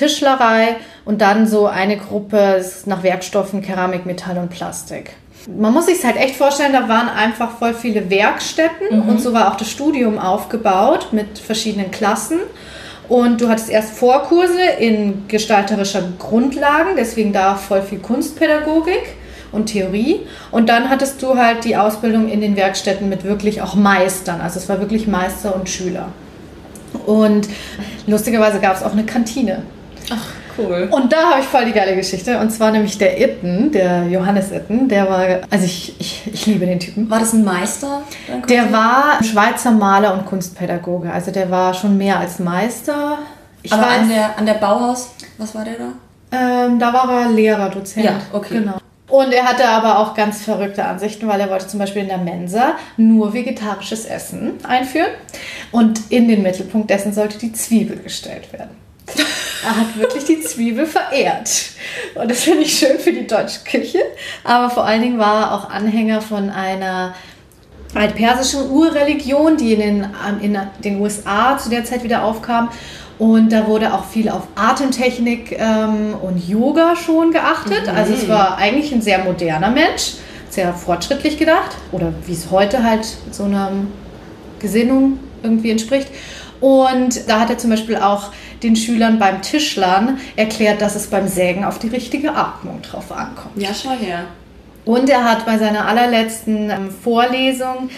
Tischlerei 0.02 0.76
und 1.04 1.20
dann 1.20 1.46
so 1.46 1.66
eine 1.66 1.96
Gruppe 1.96 2.64
nach 2.86 3.04
Werkstoffen, 3.04 3.62
Keramik, 3.62 4.04
Metall 4.04 4.38
und 4.38 4.50
Plastik. 4.50 5.12
Man 5.46 5.72
muss 5.72 5.86
sich 5.86 6.04
halt 6.04 6.16
echt 6.16 6.36
vorstellen, 6.36 6.72
da 6.72 6.88
waren 6.88 7.08
einfach 7.08 7.56
voll 7.58 7.74
viele 7.74 8.10
Werkstätten 8.10 9.00
und 9.02 9.20
so 9.20 9.32
war 9.32 9.52
auch 9.52 9.56
das 9.56 9.70
Studium 9.70 10.18
aufgebaut 10.18 11.08
mit 11.12 11.38
verschiedenen 11.38 11.90
Klassen. 11.90 12.38
Und 13.08 13.40
du 13.40 13.48
hattest 13.48 13.68
erst 13.68 13.94
Vorkurse 13.94 14.62
in 14.78 15.28
gestalterischer 15.28 16.02
Grundlagen, 16.18 16.90
deswegen 16.96 17.32
da 17.32 17.56
voll 17.56 17.82
viel 17.82 17.98
Kunstpädagogik 17.98 19.16
und 19.50 19.66
Theorie. 19.66 20.20
Und 20.50 20.68
dann 20.68 20.90
hattest 20.90 21.22
du 21.22 21.36
halt 21.36 21.64
die 21.64 21.76
Ausbildung 21.76 22.28
in 22.28 22.40
den 22.40 22.56
Werkstätten 22.56 23.08
mit 23.08 23.24
wirklich 23.24 23.62
auch 23.62 23.74
Meistern. 23.74 24.40
Also 24.40 24.58
es 24.58 24.68
war 24.68 24.80
wirklich 24.80 25.06
Meister 25.06 25.54
und 25.54 25.68
Schüler. 25.68 26.08
Und 27.06 27.48
lustigerweise 28.06 28.60
gab 28.60 28.76
es 28.76 28.82
auch 28.82 28.92
eine 28.92 29.04
Kantine. 29.04 29.62
Cool. 30.56 30.88
Und 30.90 31.12
da 31.12 31.30
habe 31.30 31.40
ich 31.40 31.46
voll 31.46 31.64
die 31.64 31.72
geile 31.72 31.96
Geschichte. 31.96 32.38
Und 32.38 32.50
zwar 32.50 32.70
nämlich 32.70 32.98
der 32.98 33.18
Itten, 33.20 33.72
der 33.72 34.06
Johannes 34.08 34.50
Itten, 34.52 34.88
der 34.88 35.08
war, 35.08 35.24
also 35.50 35.64
ich, 35.64 35.98
ich, 35.98 36.22
ich 36.30 36.46
liebe 36.46 36.66
den 36.66 36.78
Typen. 36.78 37.08
War 37.08 37.20
das 37.20 37.32
ein 37.32 37.44
Meister? 37.44 38.02
Der 38.48 38.70
war 38.72 39.22
Schweizer 39.22 39.70
Maler 39.70 40.12
und 40.14 40.26
Kunstpädagoge. 40.26 41.10
Also 41.10 41.30
der 41.30 41.50
war 41.50 41.72
schon 41.72 41.96
mehr 41.96 42.18
als 42.18 42.38
Meister. 42.38 43.18
Ich 43.62 43.72
Aber 43.72 43.82
weiß, 43.82 44.00
an 44.00 44.08
der, 44.08 44.38
an 44.38 44.46
der 44.46 44.54
Bauhaus, 44.54 45.10
was 45.38 45.54
war 45.54 45.64
der 45.64 45.74
da? 45.74 45.92
ähm, 46.32 46.78
da 46.78 46.92
war 46.92 47.22
er 47.22 47.30
Lehrer, 47.30 47.68
Dozent. 47.70 48.04
Ja, 48.04 48.20
okay. 48.32 48.58
Genau. 48.58 48.78
Und 49.08 49.32
er 49.32 49.44
hatte 49.44 49.68
aber 49.68 49.98
auch 49.98 50.14
ganz 50.14 50.42
verrückte 50.42 50.84
Ansichten, 50.84 51.28
weil 51.28 51.38
er 51.38 51.50
wollte 51.50 51.66
zum 51.66 51.78
Beispiel 51.78 52.02
in 52.02 52.08
der 52.08 52.18
Mensa 52.18 52.76
nur 52.96 53.34
vegetarisches 53.34 54.06
Essen 54.06 54.54
einführen. 54.66 55.10
Und 55.70 56.10
in 56.10 56.28
den 56.28 56.42
Mittelpunkt 56.42 56.88
dessen 56.88 57.12
sollte 57.12 57.38
die 57.38 57.52
Zwiebel 57.52 57.98
gestellt 57.98 58.52
werden. 58.52 58.70
Er 59.64 59.76
hat 59.76 59.96
wirklich 59.96 60.24
die 60.24 60.40
Zwiebel 60.40 60.86
verehrt. 60.86 61.50
Und 62.14 62.30
das 62.30 62.42
finde 62.42 62.62
ich 62.62 62.78
schön 62.78 62.98
für 62.98 63.12
die 63.12 63.26
deutsche 63.26 63.60
Küche. 63.64 64.00
Aber 64.44 64.70
vor 64.70 64.84
allen 64.84 65.02
Dingen 65.02 65.18
war 65.18 65.42
er 65.42 65.54
auch 65.54 65.70
Anhänger 65.70 66.20
von 66.20 66.50
einer 66.50 67.14
altpersischen 67.94 68.70
Urreligion, 68.70 69.56
die 69.56 69.74
in 69.74 69.80
den, 69.80 70.06
in 70.40 70.58
den 70.82 71.00
USA 71.00 71.58
zu 71.58 71.70
der 71.70 71.84
Zeit 71.84 72.02
wieder 72.02 72.24
aufkam. 72.24 72.70
Und 73.18 73.52
da 73.52 73.66
wurde 73.66 73.94
auch 73.94 74.04
viel 74.06 74.28
auf 74.28 74.48
Atemtechnik 74.56 75.56
ähm, 75.58 76.14
und 76.20 76.48
Yoga 76.48 76.96
schon 76.96 77.30
geachtet. 77.30 77.86
Mhm. 77.86 77.96
Also 77.96 78.14
es 78.14 78.28
war 78.28 78.56
eigentlich 78.56 78.92
ein 78.92 79.02
sehr 79.02 79.22
moderner 79.22 79.70
Mensch, 79.70 80.14
sehr 80.48 80.74
fortschrittlich 80.74 81.38
gedacht. 81.38 81.76
Oder 81.92 82.12
wie 82.26 82.32
es 82.32 82.50
heute 82.50 82.82
halt 82.82 83.06
so 83.30 83.44
einer 83.44 83.70
Gesinnung 84.58 85.18
irgendwie 85.42 85.70
entspricht. 85.70 86.08
Und 86.60 87.28
da 87.28 87.40
hat 87.40 87.50
er 87.50 87.58
zum 87.58 87.70
Beispiel 87.70 87.96
auch 87.96 88.30
den 88.62 88.76
Schülern 88.76 89.18
beim 89.18 89.42
Tischlern 89.42 90.18
erklärt, 90.36 90.80
dass 90.80 90.94
es 90.94 91.08
beim 91.08 91.28
Sägen 91.28 91.64
auf 91.64 91.78
die 91.78 91.88
richtige 91.88 92.34
Atmung 92.34 92.80
drauf 92.82 93.10
ankommt. 93.12 93.56
Ja, 93.56 93.70
schau 93.74 93.90
her. 93.90 94.24
Und 94.84 95.08
er 95.08 95.24
hat 95.24 95.46
bei 95.46 95.58
seiner 95.58 95.86
allerletzten 95.86 96.70
ähm, 96.70 96.90
Vorlesung 96.90 97.88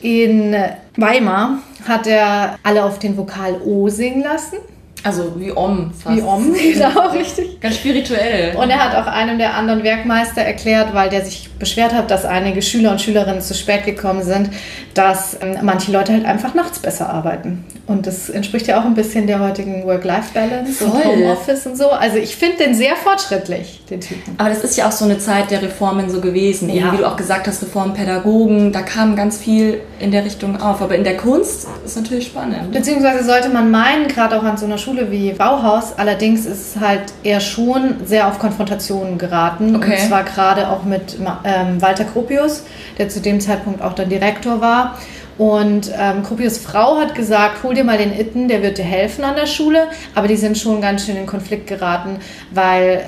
in 0.00 0.54
Weimar 0.96 1.58
hat 1.88 2.06
er 2.06 2.58
alle 2.62 2.84
auf 2.84 2.98
den 2.98 3.16
Vokal 3.16 3.60
O 3.64 3.88
singen 3.88 4.22
lassen. 4.22 4.58
Also 5.04 5.34
wie 5.36 5.52
Om 5.52 5.92
fast. 5.92 6.16
Wie 6.16 6.22
Om, 6.22 6.54
genau, 6.72 7.10
richtig. 7.10 7.60
Ganz 7.60 7.76
spirituell. 7.76 8.56
Und 8.56 8.70
er 8.70 8.82
hat 8.82 8.96
auch 8.96 9.06
einem 9.06 9.36
der 9.36 9.54
anderen 9.54 9.84
Werkmeister 9.84 10.40
erklärt, 10.40 10.94
weil 10.94 11.10
der 11.10 11.24
sich 11.24 11.50
beschwert 11.58 11.92
hat, 11.92 12.10
dass 12.10 12.24
einige 12.24 12.62
Schüler 12.62 12.90
und 12.90 13.02
Schülerinnen 13.02 13.42
zu 13.42 13.52
spät 13.52 13.84
gekommen 13.84 14.22
sind, 14.22 14.48
dass 14.94 15.36
ähm, 15.42 15.58
manche 15.62 15.92
Leute 15.92 16.12
halt 16.12 16.24
einfach 16.24 16.54
nachts 16.54 16.78
besser 16.78 17.10
arbeiten. 17.10 17.66
Und 17.86 18.06
das 18.06 18.30
entspricht 18.30 18.66
ja 18.66 18.80
auch 18.80 18.86
ein 18.86 18.94
bisschen 18.94 19.26
der 19.26 19.40
heutigen 19.40 19.84
Work-Life-Balance 19.84 20.82
und 20.86 21.04
Homeoffice 21.04 21.66
und 21.66 21.76
so. 21.76 21.90
Also 21.90 22.16
ich 22.16 22.36
finde 22.36 22.64
den 22.64 22.74
sehr 22.74 22.96
fortschrittlich, 22.96 23.82
den 23.90 24.00
Typen. 24.00 24.34
Aber 24.38 24.48
das 24.48 24.64
ist 24.64 24.78
ja 24.78 24.88
auch 24.88 24.92
so 24.92 25.04
eine 25.04 25.18
Zeit 25.18 25.50
der 25.50 25.60
Reformen 25.60 26.08
so 26.08 26.22
gewesen. 26.22 26.70
Ja. 26.70 26.86
Eben, 26.86 26.92
wie 26.92 26.96
du 27.02 27.06
auch 27.06 27.16
gesagt 27.16 27.46
hast, 27.46 27.62
Reformpädagogen, 27.62 28.72
da 28.72 28.80
kam 28.80 29.16
ganz 29.16 29.36
viel 29.36 29.80
in 30.00 30.10
der 30.10 30.24
Richtung 30.24 30.60
auf. 30.60 30.82
Aber 30.82 30.94
in 30.94 31.04
der 31.04 31.16
Kunst 31.16 31.66
ist 31.84 31.96
natürlich 31.96 32.26
spannend. 32.26 32.72
Beziehungsweise 32.72 33.24
sollte 33.24 33.48
man 33.48 33.70
meinen, 33.70 34.08
gerade 34.08 34.38
auch 34.38 34.42
an 34.42 34.56
so 34.56 34.66
einer 34.66 34.78
Schule 34.78 35.10
wie 35.10 35.32
Bauhaus, 35.32 35.94
allerdings 35.96 36.46
ist 36.46 36.76
es 36.76 36.80
halt 36.80 37.12
eher 37.22 37.40
schon 37.40 37.96
sehr 38.04 38.28
auf 38.28 38.38
Konfrontationen 38.38 39.18
geraten. 39.18 39.76
Okay. 39.76 39.92
Und 39.92 40.08
zwar 40.08 40.24
gerade 40.24 40.68
auch 40.68 40.84
mit 40.84 41.18
ähm, 41.44 41.80
Walter 41.80 42.04
Gropius, 42.04 42.64
der 42.98 43.08
zu 43.08 43.20
dem 43.20 43.40
Zeitpunkt 43.40 43.82
auch 43.82 43.92
dann 43.92 44.08
Direktor 44.08 44.60
war. 44.60 44.98
Und 45.36 45.90
ähm, 45.98 46.22
Krupius 46.22 46.58
Frau 46.58 46.98
hat 46.98 47.14
gesagt, 47.14 47.62
hol 47.64 47.74
dir 47.74 47.84
mal 47.84 47.98
den 47.98 48.12
Itten, 48.12 48.46
der 48.46 48.62
wird 48.62 48.78
dir 48.78 48.84
helfen 48.84 49.24
an 49.24 49.34
der 49.34 49.46
Schule. 49.46 49.88
Aber 50.14 50.28
die 50.28 50.36
sind 50.36 50.56
schon 50.56 50.80
ganz 50.80 51.06
schön 51.06 51.16
in 51.16 51.26
Konflikt 51.26 51.66
geraten, 51.66 52.18
weil 52.52 53.06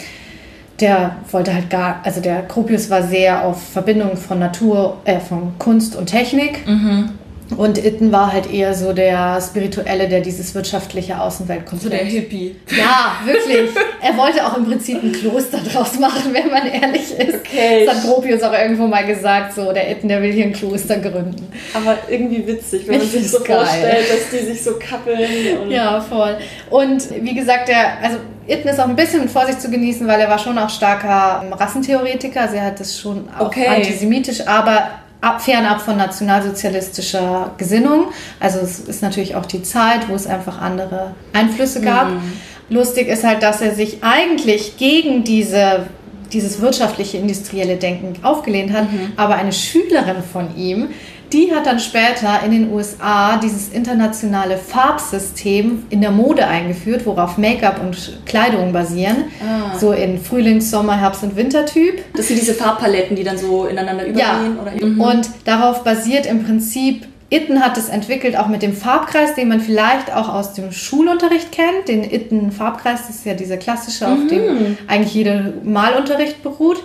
der 0.80 1.16
wollte 1.30 1.54
halt 1.54 1.70
gar, 1.70 2.00
also 2.04 2.20
der 2.20 2.42
Krupius 2.42 2.90
war 2.90 3.02
sehr 3.02 3.44
auf 3.44 3.62
Verbindung 3.62 4.16
von 4.16 4.38
Natur, 4.38 4.98
äh, 5.04 5.20
von 5.20 5.58
Kunst 5.58 5.96
und 5.96 6.06
Technik. 6.06 6.66
Mhm. 6.66 7.10
Und 7.56 7.78
Itten 7.78 8.10
war 8.10 8.32
halt 8.32 8.52
eher 8.52 8.74
so 8.74 8.92
der 8.92 9.40
Spirituelle, 9.40 10.08
der 10.08 10.20
dieses 10.20 10.54
wirtschaftliche 10.54 11.20
Außenweltkonzept. 11.20 11.82
So 11.82 11.88
der 11.88 12.04
Hippie. 12.04 12.56
Ja, 12.76 13.16
wirklich. 13.24 13.70
er 14.02 14.16
wollte 14.16 14.44
auch 14.44 14.56
im 14.56 14.64
Prinzip 14.64 15.02
ein 15.02 15.12
Kloster 15.12 15.58
draus 15.58 15.98
machen, 15.98 16.34
wenn 16.34 16.50
man 16.50 16.66
ehrlich 16.66 17.12
ist. 17.16 17.36
Okay. 17.46 17.86
Das 17.86 17.96
hat 17.96 18.04
Gropius 18.04 18.42
auch 18.42 18.52
irgendwo 18.52 18.86
mal 18.88 19.06
gesagt, 19.06 19.54
so 19.54 19.72
der 19.72 19.90
Itten, 19.90 20.08
der 20.08 20.22
will 20.22 20.32
hier 20.32 20.46
ein 20.46 20.52
Kloster 20.52 20.98
gründen. 20.98 21.46
Aber 21.72 21.96
irgendwie 22.08 22.44
witzig, 22.46 22.88
wenn 22.88 22.98
man 22.98 23.06
sich 23.06 23.30
so 23.30 23.38
geil. 23.38 23.58
vorstellt, 23.58 24.06
dass 24.10 24.30
die 24.30 24.44
sich 24.46 24.62
so 24.62 24.72
kappeln. 24.78 25.70
ja, 25.70 26.00
voll. 26.00 26.36
Und 26.70 27.04
wie 27.22 27.34
gesagt, 27.34 27.68
der, 27.68 28.02
also 28.02 28.18
Itten 28.48 28.68
ist 28.68 28.80
auch 28.80 28.88
ein 28.88 28.96
bisschen 28.96 29.20
mit 29.20 29.30
Vorsicht 29.30 29.60
zu 29.60 29.70
genießen, 29.70 30.06
weil 30.08 30.20
er 30.20 30.28
war 30.28 30.38
schon 30.38 30.58
auch 30.58 30.70
starker 30.70 31.44
Rassentheoretiker. 31.52 32.40
Also 32.40 32.56
er 32.56 32.66
hat 32.66 32.80
das 32.80 32.98
schon 32.98 33.28
auch 33.38 33.46
okay. 33.46 33.66
antisemitisch, 33.68 34.46
aber 34.46 34.88
ab, 35.20 35.40
fernab 35.40 35.80
von 35.80 35.96
nationalsozialistischer 35.96 37.52
Gesinnung. 37.58 38.06
Also 38.40 38.60
es 38.60 38.80
ist 38.80 39.02
natürlich 39.02 39.34
auch 39.34 39.46
die 39.46 39.62
Zeit, 39.62 40.08
wo 40.08 40.14
es 40.14 40.26
einfach 40.26 40.60
andere 40.60 41.14
Einflüsse 41.32 41.80
gab. 41.80 42.10
Mhm. 42.10 42.32
Lustig 42.68 43.08
ist 43.08 43.24
halt, 43.24 43.42
dass 43.42 43.60
er 43.60 43.74
sich 43.74 44.02
eigentlich 44.02 44.76
gegen 44.76 45.24
diese 45.24 45.86
dieses 46.32 46.60
wirtschaftliche, 46.60 47.18
industrielle 47.18 47.76
Denken 47.76 48.14
aufgelehnt 48.24 48.72
hat, 48.72 48.92
mhm. 48.92 49.12
aber 49.16 49.36
eine 49.36 49.52
Schülerin 49.52 50.22
von 50.32 50.56
ihm, 50.56 50.88
die 51.32 51.52
hat 51.54 51.66
dann 51.66 51.80
später 51.80 52.40
in 52.44 52.52
den 52.52 52.72
USA 52.72 53.36
dieses 53.36 53.68
internationale 53.68 54.56
Farbsystem 54.56 55.84
in 55.90 56.00
der 56.00 56.10
Mode 56.10 56.46
eingeführt, 56.46 57.06
worauf 57.06 57.38
Make-up 57.38 57.80
und 57.80 58.20
Kleidung 58.26 58.72
basieren. 58.72 59.24
Ah. 59.40 59.76
So 59.76 59.92
in 59.92 60.20
Frühlings-, 60.20 60.70
Sommer-, 60.70 60.98
Herbst- 60.98 61.22
und 61.22 61.36
Wintertyp. 61.36 62.04
Das 62.14 62.28
sind 62.28 62.40
diese 62.40 62.54
Farbpaletten, 62.54 63.16
die 63.16 63.24
dann 63.24 63.38
so 63.38 63.66
ineinander 63.66 64.06
übergehen? 64.06 64.56
Ja. 64.56 64.62
Oder? 64.62 64.86
Mhm. 64.86 65.00
Und 65.00 65.30
darauf 65.44 65.84
basiert 65.84 66.26
im 66.26 66.44
Prinzip 66.44 67.06
Itten 67.28 67.60
hat 67.60 67.76
es 67.76 67.88
entwickelt, 67.88 68.36
auch 68.36 68.46
mit 68.46 68.62
dem 68.62 68.72
Farbkreis, 68.72 69.34
den 69.34 69.48
man 69.48 69.60
vielleicht 69.60 70.14
auch 70.14 70.28
aus 70.28 70.52
dem 70.52 70.70
Schulunterricht 70.70 71.50
kennt. 71.50 71.88
Den 71.88 72.04
Itten-Farbkreis, 72.04 73.08
das 73.08 73.16
ist 73.16 73.26
ja 73.26 73.34
dieser 73.34 73.56
klassische, 73.56 74.06
auf 74.06 74.18
mhm. 74.18 74.28
dem 74.28 74.76
eigentlich 74.86 75.14
jeder 75.14 75.52
Malunterricht 75.64 76.44
beruht. 76.44 76.80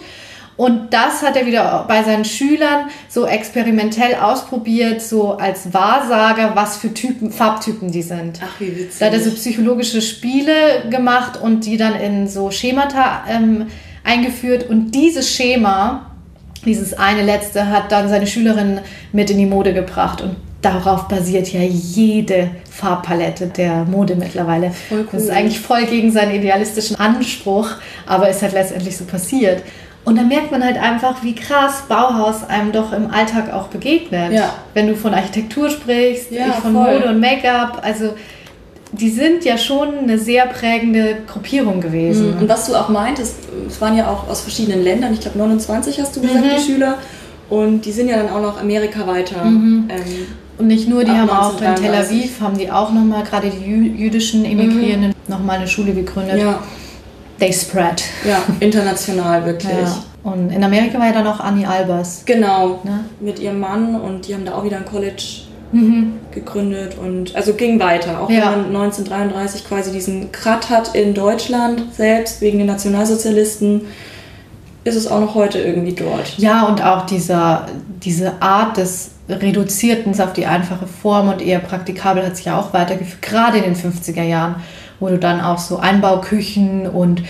Und 0.61 0.93
das 0.93 1.23
hat 1.23 1.35
er 1.35 1.47
wieder 1.47 1.85
bei 1.87 2.03
seinen 2.03 2.23
Schülern 2.23 2.91
so 3.09 3.25
experimentell 3.25 4.13
ausprobiert, 4.13 5.01
so 5.01 5.31
als 5.31 5.73
Wahrsager, 5.73 6.51
was 6.53 6.77
für 6.77 6.93
Typen, 6.93 7.31
Farbtypen 7.31 7.91
die 7.91 8.03
sind. 8.03 8.39
Ach, 8.43 8.59
wie 8.59 8.67
witzig. 8.67 8.99
Da 8.99 9.07
hat 9.07 9.13
er 9.13 9.21
so 9.21 9.31
psychologische 9.31 10.03
Spiele 10.03 10.83
gemacht 10.91 11.41
und 11.41 11.65
die 11.65 11.77
dann 11.77 11.95
in 11.95 12.27
so 12.27 12.51
Schemata 12.51 13.23
ähm, 13.27 13.69
eingeführt. 14.03 14.69
Und 14.69 14.91
dieses 14.91 15.35
Schema, 15.35 16.11
dieses 16.63 16.93
eine 16.93 17.23
letzte, 17.23 17.69
hat 17.69 17.91
dann 17.91 18.07
seine 18.07 18.27
Schülerin 18.27 18.81
mit 19.13 19.31
in 19.31 19.39
die 19.39 19.47
Mode 19.47 19.73
gebracht. 19.73 20.21
Und 20.21 20.35
darauf 20.61 21.07
basiert 21.07 21.51
ja 21.51 21.61
jede 21.61 22.51
Farbpalette 22.69 23.47
der 23.47 23.85
Mode 23.85 24.15
mittlerweile. 24.15 24.71
Cool. 24.91 25.07
Das 25.11 25.23
ist 25.23 25.31
eigentlich 25.31 25.59
voll 25.59 25.87
gegen 25.87 26.11
seinen 26.11 26.35
idealistischen 26.35 26.97
Anspruch, 26.97 27.67
aber 28.05 28.29
ist 28.29 28.43
halt 28.43 28.53
letztendlich 28.53 28.95
so 28.95 29.05
passiert. 29.05 29.63
Und 30.03 30.17
dann 30.17 30.27
merkt 30.27 30.51
man 30.51 30.63
halt 30.63 30.81
einfach, 30.81 31.23
wie 31.23 31.35
krass 31.35 31.83
Bauhaus 31.87 32.43
einem 32.49 32.71
doch 32.71 32.91
im 32.91 33.11
Alltag 33.11 33.53
auch 33.53 33.67
begegnet. 33.67 34.33
Ja. 34.33 34.53
Wenn 34.73 34.87
du 34.87 34.95
von 34.95 35.13
Architektur 35.13 35.69
sprichst, 35.69 36.31
ja, 36.31 36.47
ich 36.47 36.53
von 36.55 36.73
voll. 36.73 36.93
Mode 36.93 37.09
und 37.09 37.19
Make-up. 37.19 37.81
Also 37.83 38.13
die 38.91 39.09
sind 39.09 39.45
ja 39.45 39.57
schon 39.57 39.99
eine 39.99 40.17
sehr 40.17 40.47
prägende 40.47 41.17
Gruppierung 41.27 41.81
gewesen. 41.81 42.35
Mhm. 42.35 42.41
Und 42.41 42.49
was 42.49 42.65
du 42.65 42.75
auch 42.75 42.89
meintest, 42.89 43.35
es 43.67 43.79
waren 43.79 43.95
ja 43.95 44.09
auch 44.09 44.27
aus 44.27 44.41
verschiedenen 44.41 44.83
Ländern, 44.83 45.13
ich 45.13 45.21
glaube 45.21 45.37
29 45.37 45.99
hast 45.99 46.15
du 46.15 46.21
gesagt, 46.21 46.45
mhm. 46.45 46.49
die 46.57 46.63
Schüler. 46.63 46.97
Und 47.49 47.85
die 47.85 47.91
sind 47.91 48.09
ja 48.09 48.17
dann 48.17 48.29
auch 48.29 48.41
noch 48.41 48.59
Amerika 48.59 49.05
weiter. 49.05 49.43
Mhm. 49.43 49.87
Ähm, 49.89 50.27
und 50.57 50.67
nicht 50.67 50.89
nur, 50.89 51.03
die 51.03 51.11
haben 51.11 51.29
auch 51.29 51.61
in 51.61 51.75
Tel 51.75 51.93
Aviv, 51.93 52.41
haben 52.41 52.57
die 52.57 52.71
auch 52.71 52.91
nochmal, 52.91 53.23
gerade 53.23 53.49
die 53.49 53.65
jüdischen 53.65 54.45
Emigrierenden, 54.45 55.09
mhm. 55.09 55.33
nochmal 55.33 55.57
eine 55.57 55.67
Schule 55.67 55.93
gegründet. 55.93 56.39
Ja 56.39 56.59
they 57.41 57.51
spread. 57.51 58.03
Ja, 58.23 58.43
international 58.61 59.45
wirklich. 59.45 59.73
Ja. 59.73 60.03
Und 60.23 60.51
in 60.51 60.63
Amerika 60.63 60.99
war 60.99 61.07
ja 61.07 61.13
dann 61.13 61.27
auch 61.27 61.39
Annie 61.39 61.67
Albers. 61.67 62.23
Genau, 62.25 62.79
ne? 62.83 63.05
mit 63.19 63.39
ihrem 63.39 63.59
Mann 63.59 63.99
und 63.99 64.27
die 64.27 64.35
haben 64.35 64.45
da 64.45 64.53
auch 64.53 64.63
wieder 64.63 64.77
ein 64.77 64.85
College 64.85 65.23
mhm. 65.71 66.19
gegründet 66.31 66.95
und 67.01 67.35
also 67.35 67.53
ging 67.55 67.79
weiter. 67.79 68.21
Auch 68.21 68.29
ja. 68.29 68.51
wenn 68.51 68.71
man 68.71 68.83
1933 68.83 69.67
quasi 69.67 69.91
diesen 69.91 70.31
Krat 70.31 70.69
hat 70.69 70.95
in 70.95 71.15
Deutschland 71.15 71.93
selbst 71.93 72.41
wegen 72.41 72.59
den 72.59 72.67
Nationalsozialisten, 72.67 73.87
ist 74.83 74.95
es 74.95 75.07
auch 75.07 75.19
noch 75.19 75.35
heute 75.35 75.59
irgendwie 75.59 75.93
dort. 75.93 76.37
Ja, 76.37 76.65
und 76.67 76.83
auch 76.83 77.05
dieser, 77.05 77.67
diese 78.03 78.41
Art 78.41 78.77
des 78.77 79.11
Reduzierten 79.29 80.19
auf 80.19 80.33
die 80.33 80.45
einfache 80.45 80.87
Form 80.87 81.29
und 81.29 81.41
eher 81.41 81.59
praktikabel 81.59 82.25
hat 82.25 82.35
sich 82.35 82.45
ja 82.45 82.59
auch 82.59 82.73
weitergeführt, 82.73 83.21
gerade 83.21 83.57
in 83.59 83.63
den 83.63 83.75
50er 83.75 84.23
Jahren 84.23 84.55
wo 85.01 85.09
du 85.09 85.17
dann 85.17 85.41
auch 85.41 85.57
so 85.57 85.77
Einbauküchen 85.77 86.87
und 86.87 87.23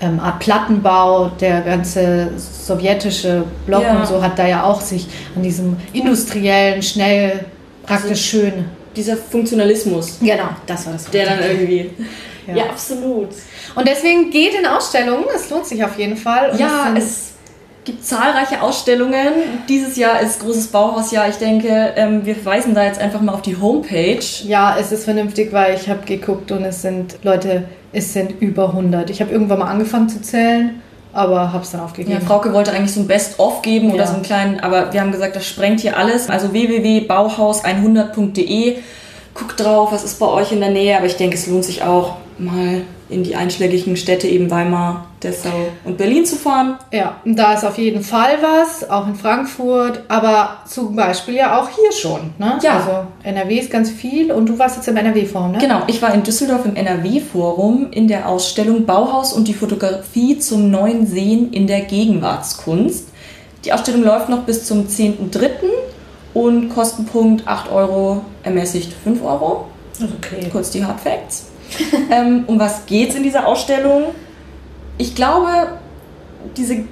ähm, 0.00 0.20
Art 0.20 0.40
Plattenbau, 0.40 1.28
der 1.40 1.62
ganze 1.62 2.30
sowjetische 2.36 3.44
Block 3.64 3.84
ja. 3.84 3.98
und 3.98 4.06
so 4.06 4.20
hat 4.20 4.38
da 4.38 4.46
ja 4.46 4.64
auch 4.64 4.80
sich 4.82 5.06
an 5.34 5.42
diesem 5.42 5.76
industriellen, 5.92 6.82
schnell, 6.82 7.44
praktisch 7.86 8.10
also, 8.10 8.22
schön. 8.22 8.64
Dieser 8.94 9.16
Funktionalismus. 9.16 10.18
Genau, 10.20 10.50
das 10.66 10.84
war 10.84 10.92
das. 10.92 11.08
Der 11.10 11.24
dann 11.24 11.38
irgendwie. 11.38 11.90
Ja. 12.46 12.54
ja. 12.54 12.64
absolut. 12.64 13.28
Und 13.74 13.88
deswegen 13.88 14.30
geht 14.30 14.54
in 14.54 14.66
Ausstellungen, 14.66 15.24
es 15.34 15.50
lohnt 15.50 15.66
sich 15.66 15.84
auf 15.84 15.98
jeden 15.98 16.16
Fall. 16.16 16.50
Und 16.50 16.60
ja, 16.60 16.92
es, 16.96 17.30
gibt 17.84 18.04
zahlreiche 18.04 18.62
Ausstellungen. 18.62 19.32
Dieses 19.68 19.96
Jahr 19.96 20.20
ist 20.20 20.40
großes 20.40 20.68
Bauhausjahr. 20.68 21.28
Ich 21.28 21.36
denke, 21.36 21.92
ähm, 21.96 22.24
wir 22.24 22.36
verweisen 22.36 22.76
da 22.76 22.84
jetzt 22.84 23.00
einfach 23.00 23.20
mal 23.20 23.32
auf 23.32 23.42
die 23.42 23.60
Homepage. 23.60 24.22
Ja, 24.44 24.76
es 24.78 24.92
ist 24.92 25.04
vernünftig, 25.04 25.52
weil 25.52 25.74
ich 25.74 25.88
habe 25.88 26.04
geguckt 26.04 26.52
und 26.52 26.64
es 26.64 26.82
sind 26.82 27.16
Leute, 27.24 27.64
es 27.92 28.12
sind 28.12 28.40
über 28.40 28.68
100. 28.68 29.10
Ich 29.10 29.20
habe 29.20 29.32
irgendwann 29.32 29.58
mal 29.58 29.66
angefangen 29.66 30.08
zu 30.08 30.22
zählen 30.22 30.80
aber 31.14 31.52
hab's 31.52 31.72
dann 31.72 31.82
aufgegeben. 31.82 32.18
Ja, 32.18 32.26
Frauke 32.26 32.54
wollte 32.54 32.72
eigentlich 32.72 32.94
so 32.94 33.00
ein 33.00 33.06
Best-of 33.06 33.60
geben 33.62 33.90
oder 33.90 34.04
Ja. 34.04 34.06
so 34.06 34.14
einen 34.14 34.22
kleinen, 34.22 34.60
aber 34.60 34.94
wir 34.94 35.00
haben 35.00 35.12
gesagt, 35.12 35.36
das 35.36 35.46
sprengt 35.46 35.80
hier 35.80 35.98
alles. 35.98 36.30
Also 36.30 36.52
www.bauhaus100.de. 36.52 38.78
Guckt 39.34 39.60
drauf, 39.60 39.92
was 39.92 40.04
ist 40.04 40.18
bei 40.18 40.26
euch 40.26 40.52
in 40.52 40.60
der 40.60 40.70
Nähe, 40.70 40.96
aber 40.96 41.04
ich 41.06 41.16
denke, 41.16 41.36
es 41.36 41.46
lohnt 41.46 41.64
sich 41.64 41.82
auch 41.82 42.16
mal 42.44 42.82
in 43.08 43.22
die 43.24 43.36
einschlägigen 43.36 43.96
Städte 43.96 44.26
eben 44.26 44.50
Weimar, 44.50 45.06
Dessau 45.22 45.50
und 45.84 45.98
Berlin 45.98 46.24
zu 46.24 46.36
fahren. 46.36 46.78
Ja, 46.92 47.16
da 47.24 47.54
ist 47.54 47.64
auf 47.64 47.78
jeden 47.78 48.02
Fall 48.02 48.38
was, 48.40 48.88
auch 48.88 49.06
in 49.06 49.14
Frankfurt, 49.14 50.02
aber 50.08 50.58
zum 50.66 50.96
Beispiel 50.96 51.34
ja 51.34 51.60
auch 51.60 51.68
hier 51.68 51.92
schon. 51.92 52.32
Ne? 52.38 52.58
Ja. 52.62 52.76
Also 52.76 53.06
NRW 53.22 53.58
ist 53.58 53.70
ganz 53.70 53.90
viel 53.90 54.32
und 54.32 54.48
du 54.48 54.58
warst 54.58 54.76
jetzt 54.76 54.88
im 54.88 54.96
NRW-Forum, 54.96 55.52
ne? 55.52 55.58
Genau, 55.58 55.82
ich 55.86 56.00
war 56.00 56.14
in 56.14 56.22
Düsseldorf 56.22 56.64
im 56.64 56.74
NRW-Forum 56.74 57.88
in 57.90 58.08
der 58.08 58.28
Ausstellung 58.28 58.86
Bauhaus 58.86 59.32
und 59.32 59.46
die 59.46 59.54
Fotografie 59.54 60.38
zum 60.38 60.70
neuen 60.70 61.06
Sehen 61.06 61.52
in 61.52 61.66
der 61.66 61.82
Gegenwartskunst. 61.82 63.08
Die 63.64 63.72
Ausstellung 63.72 64.02
läuft 64.02 64.28
noch 64.28 64.42
bis 64.42 64.64
zum 64.66 64.88
10.3. 64.88 65.50
und 66.34 66.70
Kostenpunkt 66.70 67.46
8 67.46 67.70
Euro, 67.70 68.22
ermäßigt 68.42 68.92
5 69.04 69.22
Euro. 69.22 69.66
Okay. 70.00 70.48
Kurz 70.50 70.70
die 70.70 70.84
Hard 70.84 71.00
Facts. 71.00 71.51
ähm, 72.10 72.44
um 72.46 72.58
was 72.58 72.86
geht's 72.86 73.14
in 73.14 73.22
dieser 73.22 73.46
Ausstellung? 73.46 74.14
Ich 74.98 75.14
glaube, 75.14 75.78
diese, 76.56 76.84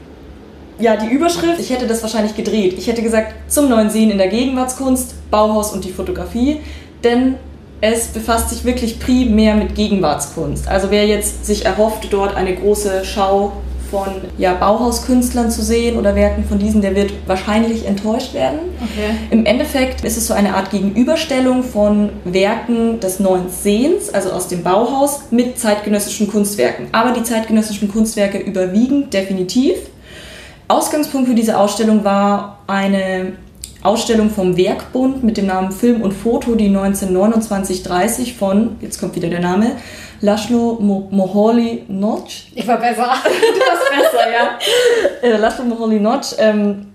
ja, 0.79 0.97
die 0.97 1.09
Überschrift, 1.09 1.61
ich 1.61 1.71
hätte 1.71 1.87
das 1.87 2.03
wahrscheinlich 2.03 2.35
gedreht. 2.35 2.75
Ich 2.79 2.87
hätte 2.87 3.03
gesagt, 3.03 3.35
zum 3.51 3.69
neuen 3.69 3.91
Sehen 3.91 4.11
in 4.11 4.19
der 4.19 4.29
Gegenwartskunst, 4.29 5.31
Bauhaus 5.31 5.73
und 5.73 5.85
die 5.85 5.93
Fotografie, 5.93 6.61
denn 7.05 7.37
es 7.81 8.09
befasst 8.09 8.51
sich 8.51 8.65
wirklich 8.65 9.01
primär 9.01 9.55
mit 9.55 9.75
Gegenwartskunst. 9.75 10.69
Also 10.69 10.91
wer 10.91 11.07
jetzt 11.07 11.47
sich 11.47 11.65
erhofft, 11.65 12.09
dort 12.11 12.37
eine 12.37 12.55
große 12.55 13.05
Schau 13.05 13.53
von 13.91 14.09
ja, 14.39 14.55
Bauhauskünstlern 14.55 15.51
zu 15.51 15.63
sehen 15.63 15.99
oder 15.99 16.15
Werken 16.15 16.45
von 16.45 16.59
diesen, 16.59 16.81
der 16.81 16.95
wird 16.95 17.13
wahrscheinlich 17.27 17.87
enttäuscht 17.87 18.35
werden. 18.35 18.61
Okay. 18.77 19.17
Im 19.31 19.45
Endeffekt 19.47 20.05
ist 20.05 20.17
es 20.17 20.27
so 20.27 20.35
eine 20.35 20.55
Art 20.55 20.71
Gegenüberstellung 20.71 21.63
von 21.63 22.11
Werken 22.25 23.01
des 23.01 23.21
neuen 23.21 23.51
Sehens, 23.51 24.13
also 24.13 24.31
aus 24.31 24.49
dem 24.49 24.63
Bauhaus, 24.63 25.23
mit 25.31 25.59
zeitgenössischen 25.59 26.29
Kunstwerken. 26.29 26.87
Aber 26.93 27.13
die 27.13 27.23
zeitgenössischen 27.23 27.91
Kunstwerke 27.91 28.39
überwiegen 28.39 29.11
definitiv. 29.11 29.77
Ausgangspunkt 30.69 31.29
für 31.29 31.35
diese 31.35 31.59
Ausstellung 31.59 32.05
war 32.05 32.59
eine 32.67 33.33
Ausstellung 33.83 34.31
vom 34.31 34.57
Werkbund 34.57 35.25
mit 35.25 35.37
dem 35.37 35.47
Namen 35.47 35.73
Film 35.73 36.03
und 36.03 36.13
Foto, 36.13 36.55
die 36.55 36.69
1929-30 36.69 38.35
von, 38.35 38.77
jetzt 38.81 39.01
kommt 39.01 39.17
wieder 39.17 39.29
der 39.29 39.41
Name, 39.41 39.73
Laszlo 40.21 40.79
Mo- 40.81 41.09
Moholy 41.11 41.85
Noc 41.89 42.27
Ich 42.55 42.67
war 42.67 42.77
besser. 42.79 43.03
du 43.25 43.61
warst 43.61 43.91
besser, 43.91 44.31
ja. 44.33 44.59
Äh, 45.23 45.37
Laszlo 45.37 45.65
Moholy-Nagy 45.65 46.37
ähm, 46.39 46.87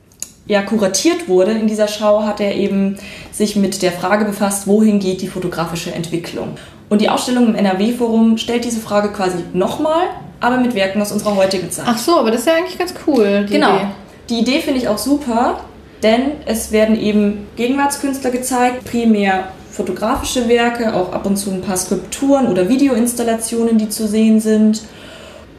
ja, 0.48 0.62
kuratiert 0.62 1.28
wurde 1.28 1.52
in 1.52 1.68
dieser 1.68 1.88
Schau, 1.88 2.24
hat 2.24 2.40
er 2.40 2.56
eben 2.56 2.98
sich 3.32 3.56
mit 3.56 3.82
der 3.82 3.92
Frage 3.92 4.26
befasst, 4.26 4.68
wohin 4.68 5.00
geht 5.00 5.22
die 5.22 5.28
fotografische 5.28 5.92
Entwicklung. 5.94 6.50
Und 6.90 7.02
die 7.02 7.10
Ausstellung 7.10 7.48
im 7.48 7.56
NRW-Forum 7.56 8.38
stellt 8.38 8.64
diese 8.64 8.80
Frage 8.80 9.10
quasi 9.10 9.38
nochmal, 9.54 10.04
aber 10.40 10.58
mit 10.58 10.76
Werken 10.76 11.02
aus 11.02 11.12
unserer 11.12 11.36
heutigen 11.36 11.72
Zeit. 11.72 11.86
Ach 11.88 11.98
so, 11.98 12.20
aber 12.20 12.30
das 12.30 12.42
ist 12.42 12.48
ja 12.48 12.54
eigentlich 12.54 12.78
ganz 12.78 12.94
cool. 13.08 13.46
Die 13.50 13.54
genau. 13.54 13.76
Idee. 13.76 13.86
Die 14.30 14.40
Idee 14.40 14.60
finde 14.60 14.80
ich 14.80 14.88
auch 14.88 14.98
super, 15.00 15.62
denn 16.04 16.32
es 16.46 16.72
werden 16.72 17.00
eben 17.00 17.48
Gegenwartskünstler 17.56 18.30
gezeigt, 18.30 18.86
primär 18.86 19.48
fotografische 19.76 20.48
Werke, 20.48 20.94
auch 20.94 21.12
ab 21.12 21.26
und 21.26 21.36
zu 21.36 21.52
ein 21.52 21.62
paar 21.62 21.76
Skulpturen 21.76 22.48
oder 22.48 22.70
Videoinstallationen, 22.70 23.78
die 23.78 23.90
zu 23.90 24.08
sehen 24.08 24.40
sind. 24.40 24.84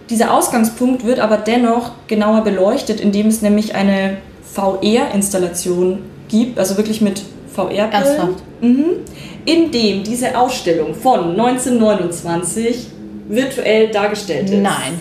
Dieser 0.09 0.33
Ausgangspunkt 0.33 1.05
wird 1.05 1.19
aber 1.19 1.37
dennoch 1.37 1.91
genauer 2.07 2.43
beleuchtet, 2.43 3.01
indem 3.01 3.27
es 3.27 3.43
nämlich 3.43 3.75
eine 3.75 4.17
VR-Installation 4.55 5.99
gibt, 6.29 6.59
also 6.59 6.77
wirklich 6.77 7.01
mit 7.01 7.23
VR-Brillen. 7.55 7.93
Ernsthaft? 7.93 8.43
Mhm. 8.61 8.85
In 9.45 9.71
dem 9.71 10.03
diese 10.03 10.39
Ausstellung 10.39 10.95
von 10.95 11.39
1929 11.39 12.87
virtuell 13.29 13.89
dargestellt 13.89 14.51
ist. 14.51 14.63
Nein. 14.63 14.99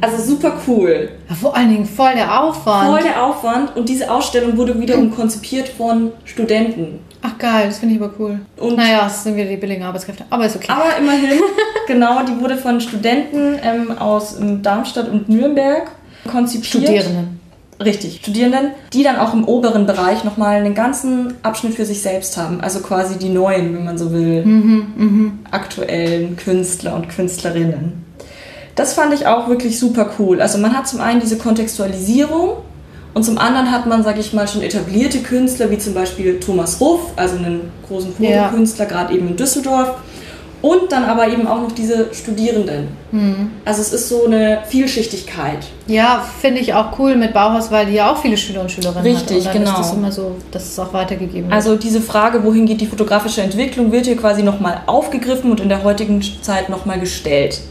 Also 0.00 0.22
super 0.22 0.58
cool. 0.66 1.10
Ja, 1.28 1.34
vor 1.34 1.56
allen 1.56 1.70
Dingen 1.70 1.86
voll 1.86 2.14
der 2.14 2.42
Aufwand. 2.42 2.90
Voll 2.90 3.02
der 3.02 3.24
Aufwand 3.24 3.76
und 3.76 3.88
diese 3.88 4.10
Ausstellung 4.10 4.56
wurde 4.56 4.78
wiederum 4.80 5.14
konzipiert 5.14 5.68
von 5.68 6.12
Studenten. 6.24 7.00
Ach 7.22 7.38
geil, 7.38 7.66
das 7.68 7.78
finde 7.78 7.94
ich 7.96 8.00
aber 8.00 8.12
cool. 8.18 8.40
Und- 8.58 8.76
naja, 8.76 9.04
es 9.06 9.24
sind 9.24 9.36
wieder 9.36 9.48
die 9.48 9.56
billigen 9.56 9.82
Arbeitskräfte. 9.82 10.24
Aber 10.30 10.46
ist 10.46 10.56
okay. 10.56 10.68
Aber 10.70 10.96
immerhin, 10.98 11.40
genau, 11.86 12.22
die 12.24 12.40
wurde 12.40 12.56
von 12.56 12.80
Studenten 12.80 13.58
ähm, 13.62 13.98
aus 13.98 14.38
ähm, 14.40 14.62
Darmstadt 14.62 15.08
und 15.08 15.28
Nürnberg 15.28 15.90
konzipiert. 16.30 16.66
Studierenden. 16.66 17.40
Richtig, 17.78 18.20
Studierenden, 18.22 18.70
die 18.94 19.02
dann 19.02 19.16
auch 19.18 19.34
im 19.34 19.44
oberen 19.44 19.84
Bereich 19.84 20.24
nochmal 20.24 20.56
einen 20.56 20.74
ganzen 20.74 21.34
Abschnitt 21.42 21.74
für 21.74 21.84
sich 21.84 22.00
selbst 22.00 22.38
haben. 22.38 22.62
Also 22.62 22.80
quasi 22.80 23.18
die 23.18 23.28
neuen, 23.28 23.74
wenn 23.76 23.84
man 23.84 23.98
so 23.98 24.12
will, 24.12 24.42
aktuellen 25.50 26.36
Künstler 26.36 26.94
und 26.96 27.08
Künstlerinnen. 27.10 28.04
Das 28.76 28.94
fand 28.94 29.12
ich 29.14 29.26
auch 29.26 29.48
wirklich 29.48 29.78
super 29.78 30.10
cool. 30.18 30.40
Also 30.40 30.56
man 30.58 30.76
hat 30.76 30.88
zum 30.88 31.00
einen 31.00 31.20
diese 31.20 31.36
Kontextualisierung 31.38 32.56
und 33.16 33.22
zum 33.22 33.38
anderen 33.38 33.72
hat 33.72 33.86
man, 33.86 34.02
sag 34.02 34.18
ich 34.18 34.34
mal, 34.34 34.46
schon 34.46 34.60
etablierte 34.60 35.20
Künstler, 35.20 35.70
wie 35.70 35.78
zum 35.78 35.94
Beispiel 35.94 36.38
Thomas 36.38 36.78
Ruff, 36.82 37.00
also 37.16 37.36
einen 37.36 37.70
großen 37.88 38.12
Ja. 38.18 38.44
Fotokünstler, 38.44 38.84
gerade 38.84 39.14
eben 39.14 39.28
in 39.28 39.36
Düsseldorf. 39.36 39.94
Und 40.60 40.92
dann 40.92 41.04
aber 41.04 41.26
eben 41.26 41.46
auch 41.46 41.62
noch 41.62 41.72
diese 41.72 42.12
Studierenden. 42.12 42.88
Also 43.64 43.80
es 43.80 43.94
ist 43.94 44.10
so 44.10 44.26
eine 44.26 44.58
Vielschichtigkeit. 44.68 45.60
Ja, 45.86 46.26
finde 46.42 46.60
ich 46.60 46.74
auch 46.74 46.98
cool 46.98 47.16
mit 47.16 47.32
Bauhaus, 47.32 47.70
weil 47.70 47.86
die 47.86 47.94
ja 47.94 48.12
auch 48.12 48.20
viele 48.20 48.36
Schüler 48.36 48.60
und 48.60 48.70
Schülerinnen 48.70 49.16
Richtig, 49.16 49.46
hat. 49.46 49.54
Dann 49.54 49.64
genau. 49.64 49.70
ist 49.70 49.78
das 49.78 49.92
immer 49.94 50.12
so, 50.12 50.36
dass 50.50 50.64
es 50.64 50.78
auch 50.78 50.92
weitergegeben 50.92 51.44
wird. 51.44 51.54
Also 51.54 51.76
diese 51.76 52.02
Frage, 52.02 52.44
wohin 52.44 52.66
geht 52.66 52.82
die 52.82 52.86
fotografische 52.86 53.40
Entwicklung, 53.40 53.92
wird 53.92 54.04
hier 54.04 54.18
quasi 54.18 54.42
nochmal 54.42 54.82
aufgegriffen 54.84 55.50
und 55.50 55.60
in 55.60 55.70
der 55.70 55.84
heutigen 55.84 56.20
Zeit 56.42 56.68
nochmal 56.68 57.00
gestellt. 57.00 57.62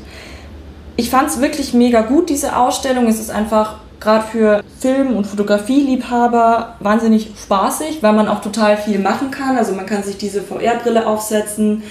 Ich 0.96 1.12
fand 1.12 1.30
es 1.30 1.40
wirklich 1.40 1.76
mega 1.76 2.02
gut, 2.02 2.32
diese 2.32 2.58
Ausstellung. 2.58 3.06
Es 3.06 3.20
ist 3.20 3.30
einfach 3.30 3.76
gerade 4.00 4.26
für 4.32 4.64
Film- 4.80 5.16
und 5.16 5.26
Fotografieliebhaber 5.26 6.76
wahnsinnig 6.80 7.32
spaßig, 7.42 8.00
weil 8.02 8.14
man 8.14 8.28
auch 8.28 8.42
total 8.42 8.78
viel 8.78 9.00
machen 9.00 9.32
kann. 9.32 9.58
Also 9.58 9.74
man 9.74 9.86
kann 9.86 10.04
sich 10.04 10.18
diese 10.18 10.42
VR-Brille 10.42 11.08
aufsetzen. 11.08 11.84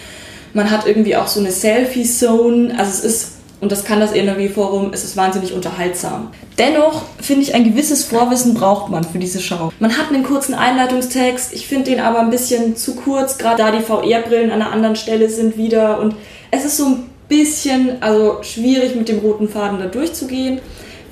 Man 0.52 0.70
hat 0.70 0.86
irgendwie 0.86 1.16
auch 1.16 1.26
so 1.26 1.40
eine 1.40 1.50
Selfie-Zone. 1.50 2.74
Also 2.78 2.90
es 2.90 3.04
ist, 3.04 3.32
und 3.60 3.72
das 3.72 3.84
kann 3.84 4.00
das 4.00 4.12
NRW-Forum, 4.12 4.90
es 4.92 5.04
ist 5.04 5.16
wahnsinnig 5.16 5.52
unterhaltsam. 5.52 6.28
Dennoch 6.58 7.02
finde 7.20 7.42
ich, 7.42 7.54
ein 7.54 7.64
gewisses 7.64 8.04
Vorwissen 8.04 8.54
braucht 8.54 8.90
man 8.90 9.02
für 9.02 9.18
diese 9.18 9.40
Schau. 9.40 9.72
Man 9.80 9.96
hat 9.96 10.10
einen 10.10 10.22
kurzen 10.22 10.54
Einleitungstext, 10.54 11.52
ich 11.52 11.66
finde 11.66 11.90
den 11.90 12.00
aber 12.00 12.20
ein 12.20 12.30
bisschen 12.30 12.76
zu 12.76 12.94
kurz, 12.94 13.38
gerade 13.38 13.62
da 13.62 13.70
die 13.72 13.82
VR-Brillen 13.82 14.50
an 14.50 14.62
einer 14.62 14.70
anderen 14.70 14.96
Stelle 14.96 15.28
sind 15.28 15.56
wieder. 15.56 15.98
Und 15.98 16.14
es 16.50 16.64
ist 16.64 16.76
so 16.76 16.86
ein 16.86 17.10
bisschen 17.28 18.02
also 18.02 18.42
schwierig 18.42 18.94
mit 18.94 19.08
dem 19.08 19.18
roten 19.18 19.48
Faden 19.48 19.78
da 19.78 19.86
durchzugehen. 19.86 20.60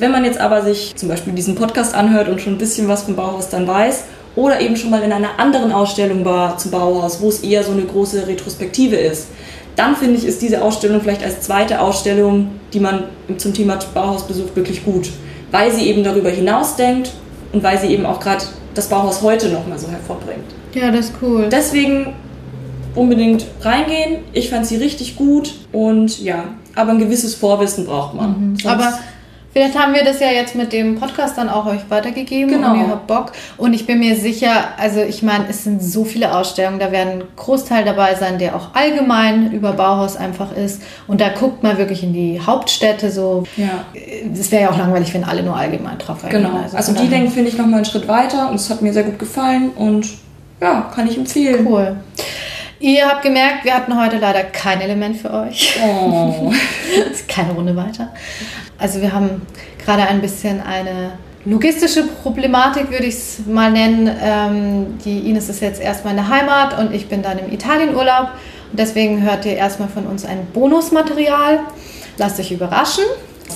Wenn 0.03 0.11
man 0.11 0.25
jetzt 0.25 0.41
aber 0.41 0.63
sich 0.63 0.97
zum 0.97 1.09
Beispiel 1.09 1.33
diesen 1.33 1.55
Podcast 1.55 1.95
anhört 1.95 2.29
und 2.29 2.41
schon 2.41 2.55
ein 2.55 2.59
bisschen 2.59 2.89
was 2.89 3.05
vom 3.05 3.15
Bauhaus 3.15 3.51
dann 3.51 3.69
weiß 3.69 4.03
oder 4.35 4.61
eben 4.61 4.75
schon 4.77 4.91
mal 4.91 5.01
in 5.03 5.13
einer 5.13 5.39
anderen 5.39 5.71
Ausstellung 5.71 6.25
war 6.25 6.59
zum 6.59 6.73
Bauhaus, 6.73 7.21
wo 7.21 7.29
es 7.29 7.39
eher 7.45 7.63
so 7.63 7.71
eine 7.71 7.83
große 7.83 8.27
Retrospektive 8.27 8.97
ist, 8.97 9.29
dann 9.77 9.95
finde 9.95 10.17
ich, 10.19 10.25
ist 10.27 10.43
diese 10.43 10.61
Ausstellung 10.61 11.01
vielleicht 11.03 11.23
als 11.23 11.43
zweite 11.43 11.81
Ausstellung, 11.81 12.49
die 12.73 12.81
man 12.81 13.05
zum 13.37 13.55
Thema 13.55 13.79
Bauhaus 13.95 14.27
besucht, 14.27 14.57
wirklich 14.57 14.85
gut, 14.85 15.09
weil 15.53 15.71
sie 15.71 15.87
eben 15.87 16.03
darüber 16.03 16.31
hinausdenkt 16.31 17.13
und 17.53 17.63
weil 17.63 17.79
sie 17.79 17.87
eben 17.87 18.05
auch 18.05 18.19
gerade 18.19 18.43
das 18.75 18.89
Bauhaus 18.89 19.23
heute 19.23 19.51
nochmal 19.51 19.79
so 19.79 19.87
hervorbringt. 19.87 20.47
ja, 20.75 20.91
das 20.91 21.11
ist 21.11 21.15
cool. 21.23 21.47
Deswegen 21.49 22.13
unbedingt 22.97 23.47
reingehen. 23.61 24.25
Ich 24.33 24.51
fand 24.51 24.67
sie 24.67 24.79
richtig 24.79 25.15
gut 25.15 25.55
und 25.71 26.21
ja, 26.21 26.43
aber 26.75 26.91
ein 26.91 26.99
gewisses 26.99 27.37
Vorwissen 27.37 27.87
braucht 27.87 28.15
man. 28.15 28.57
Sonst- 28.61 28.67
Aber 28.67 28.99
vielleicht 29.53 29.79
haben 29.79 29.95
wir 29.95 30.05
das 30.05 30.21
ja 30.21 30.29
jetzt 30.29 30.55
mit 30.55 30.73
dem 30.73 30.99
Podcast 30.99 31.37
dann 31.39 31.49
auch 31.49 31.67
euch 31.67 31.81
weitergegeben 31.89 32.51
Genau. 32.53 32.73
und 32.73 32.81
ihr 32.81 32.89
habt 32.89 33.07
Bock. 33.07 33.33
Und 33.57 33.73
ich 33.75 33.87
bin 33.87 33.99
mir 34.01 34.17
sicher, 34.17 34.69
also 34.79 35.01
ich 35.03 35.23
meine, 35.23 35.47
es 35.49 35.65
sind 35.65 35.83
so 35.83 36.05
viele 36.05 36.35
Ausstellungen, 36.35 36.79
da 36.81 36.91
werden 36.93 37.21
ein 37.21 37.23
Großteil 37.37 37.85
dabei 37.85 38.15
sein, 38.15 38.39
der 38.39 38.57
auch 38.57 38.75
allgemein 38.75 39.53
über 39.53 39.73
Bauhaus 39.73 40.17
einfach 40.17 40.53
ist. 40.57 40.83
Und 41.07 41.21
da 41.21 41.29
guckt 41.29 41.63
man 41.63 41.79
wirklich 41.79 42.03
in 42.03 42.13
die 42.13 42.41
Hauptstädte 42.41 43.11
so. 43.11 43.45
ja. 43.57 43.85
Es 44.33 44.51
wäre 44.51 44.63
ja 44.65 44.71
auch 44.71 44.79
langweilig, 44.79 45.13
wenn 45.15 45.25
alle 45.25 45.43
nur 45.43 45.57
allgemein 45.57 45.99
drauf 45.99 46.25
eingehen. 46.25 46.43
Genau. 46.45 46.61
Also 46.75 46.93
von 46.93 47.03
die 47.03 47.09
denken, 47.09 47.31
finde 47.31 47.51
ich, 47.51 47.57
nochmal 47.59 47.77
einen 47.77 47.85
Schritt 47.85 48.09
weiter 48.09 48.49
und 48.49 48.57
es 48.57 48.69
hat 48.71 48.83
mir 48.83 48.93
sehr 48.93 49.05
gut 49.05 49.19
gefallen 49.19 49.71
und 49.77 50.09
ja, 50.61 50.91
kann 50.95 51.07
ich 51.09 51.17
empfehlen. 51.17 51.67
Cool. 51.67 51.97
Ihr 52.79 53.07
habt 53.09 53.23
gemerkt, 53.23 53.65
wir 53.65 53.75
hatten 53.75 54.01
heute 54.01 54.19
leider 54.19 54.43
kein 54.43 54.81
Element 54.81 55.17
für 55.17 55.33
euch. 55.33 55.79
Oh. 55.85 56.53
Keine 57.29 57.53
Runde 57.53 57.77
weiter. 57.77 58.09
Also 58.79 59.01
wir 59.01 59.13
haben 59.13 59.43
gerade 59.85 60.03
ein 60.03 60.21
bisschen 60.21 60.61
eine 60.61 61.19
logistische 61.45 62.05
Problematik, 62.05 62.91
würde 62.91 63.07
ich 63.07 63.15
es 63.15 63.39
mal 63.47 63.71
nennen. 63.71 64.11
Ähm, 64.21 64.99
die 65.05 65.29
Ines 65.31 65.49
ist 65.49 65.61
jetzt 65.61 65.81
erstmal 65.81 66.13
in 66.13 66.19
der 66.19 66.29
Heimat 66.29 66.79
und 66.79 66.95
ich 66.95 67.09
bin 67.09 67.23
dann 67.23 67.39
im 67.39 67.53
Italienurlaub. 67.53 68.31
Und 68.71 68.79
deswegen 68.79 69.23
hört 69.23 69.45
ihr 69.45 69.57
erstmal 69.57 69.89
von 69.89 70.07
uns 70.07 70.25
ein 70.25 70.47
Bonusmaterial. 70.53 71.61
Lasst 72.19 72.39
euch 72.39 72.53
überraschen. 72.53 73.05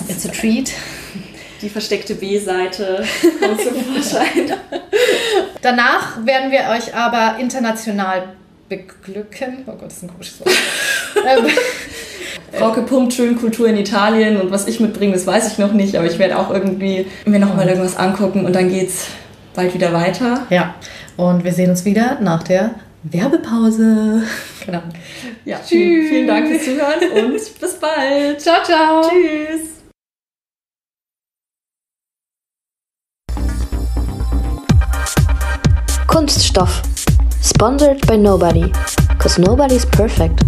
It's 0.08 0.26
a 0.26 0.28
treat. 0.30 0.72
Die 1.62 1.68
versteckte 1.70 2.14
B-Seite 2.14 3.04
kommt 3.40 3.60
zum 3.60 3.74
Vorschein. 3.94 4.52
Danach 5.62 6.24
werden 6.24 6.50
wir 6.50 6.68
euch 6.70 6.94
aber 6.94 7.38
international 7.40 8.24
beglücken. 8.68 9.64
Oh 9.66 9.72
Gott, 9.72 9.86
das 9.86 9.96
ist 9.98 10.02
ein 10.02 10.10
komisches 10.10 10.40
Wort. 10.40 10.50
Ähm, 12.52 12.58
Frauke 12.58 12.82
pumpt 12.82 13.12
schön 13.14 13.36
Kultur 13.38 13.68
in 13.68 13.76
Italien 13.76 14.40
und 14.40 14.50
was 14.50 14.66
ich 14.66 14.80
mitbringe, 14.80 15.12
das 15.12 15.26
weiß 15.26 15.52
ich 15.52 15.58
noch 15.58 15.72
nicht, 15.72 15.96
aber 15.96 16.06
ich 16.06 16.18
werde 16.18 16.38
auch 16.38 16.50
irgendwie 16.50 17.06
mir 17.24 17.38
noch 17.38 17.54
mal 17.54 17.68
irgendwas 17.68 17.96
angucken 17.96 18.44
und 18.44 18.54
dann 18.54 18.68
geht's 18.68 19.08
bald 19.54 19.74
wieder 19.74 19.92
weiter. 19.92 20.46
ja, 20.50 20.74
und 21.16 21.44
wir 21.44 21.52
sehen 21.52 21.70
uns 21.70 21.84
wieder 21.84 22.18
nach 22.20 22.42
der 22.42 22.74
Werbepause. 23.02 24.22
Genau. 24.66 24.82
Ja, 25.44 25.58
vielen, 25.64 26.08
vielen 26.08 26.26
Dank 26.26 26.48
fürs 26.48 26.64
Zuhören 26.64 27.24
und 27.24 27.34
bis 27.60 27.74
bald. 27.74 28.40
Ciao, 28.40 28.64
ciao. 28.64 29.02
Tschüss. 29.02 29.76
Kunststoff. 36.08 36.82
Sponsored 37.42 38.04
by 38.06 38.16
nobody. 38.16 38.72
Cause 39.18 39.40
nobody's 39.40 39.86
perfect. 39.86 40.42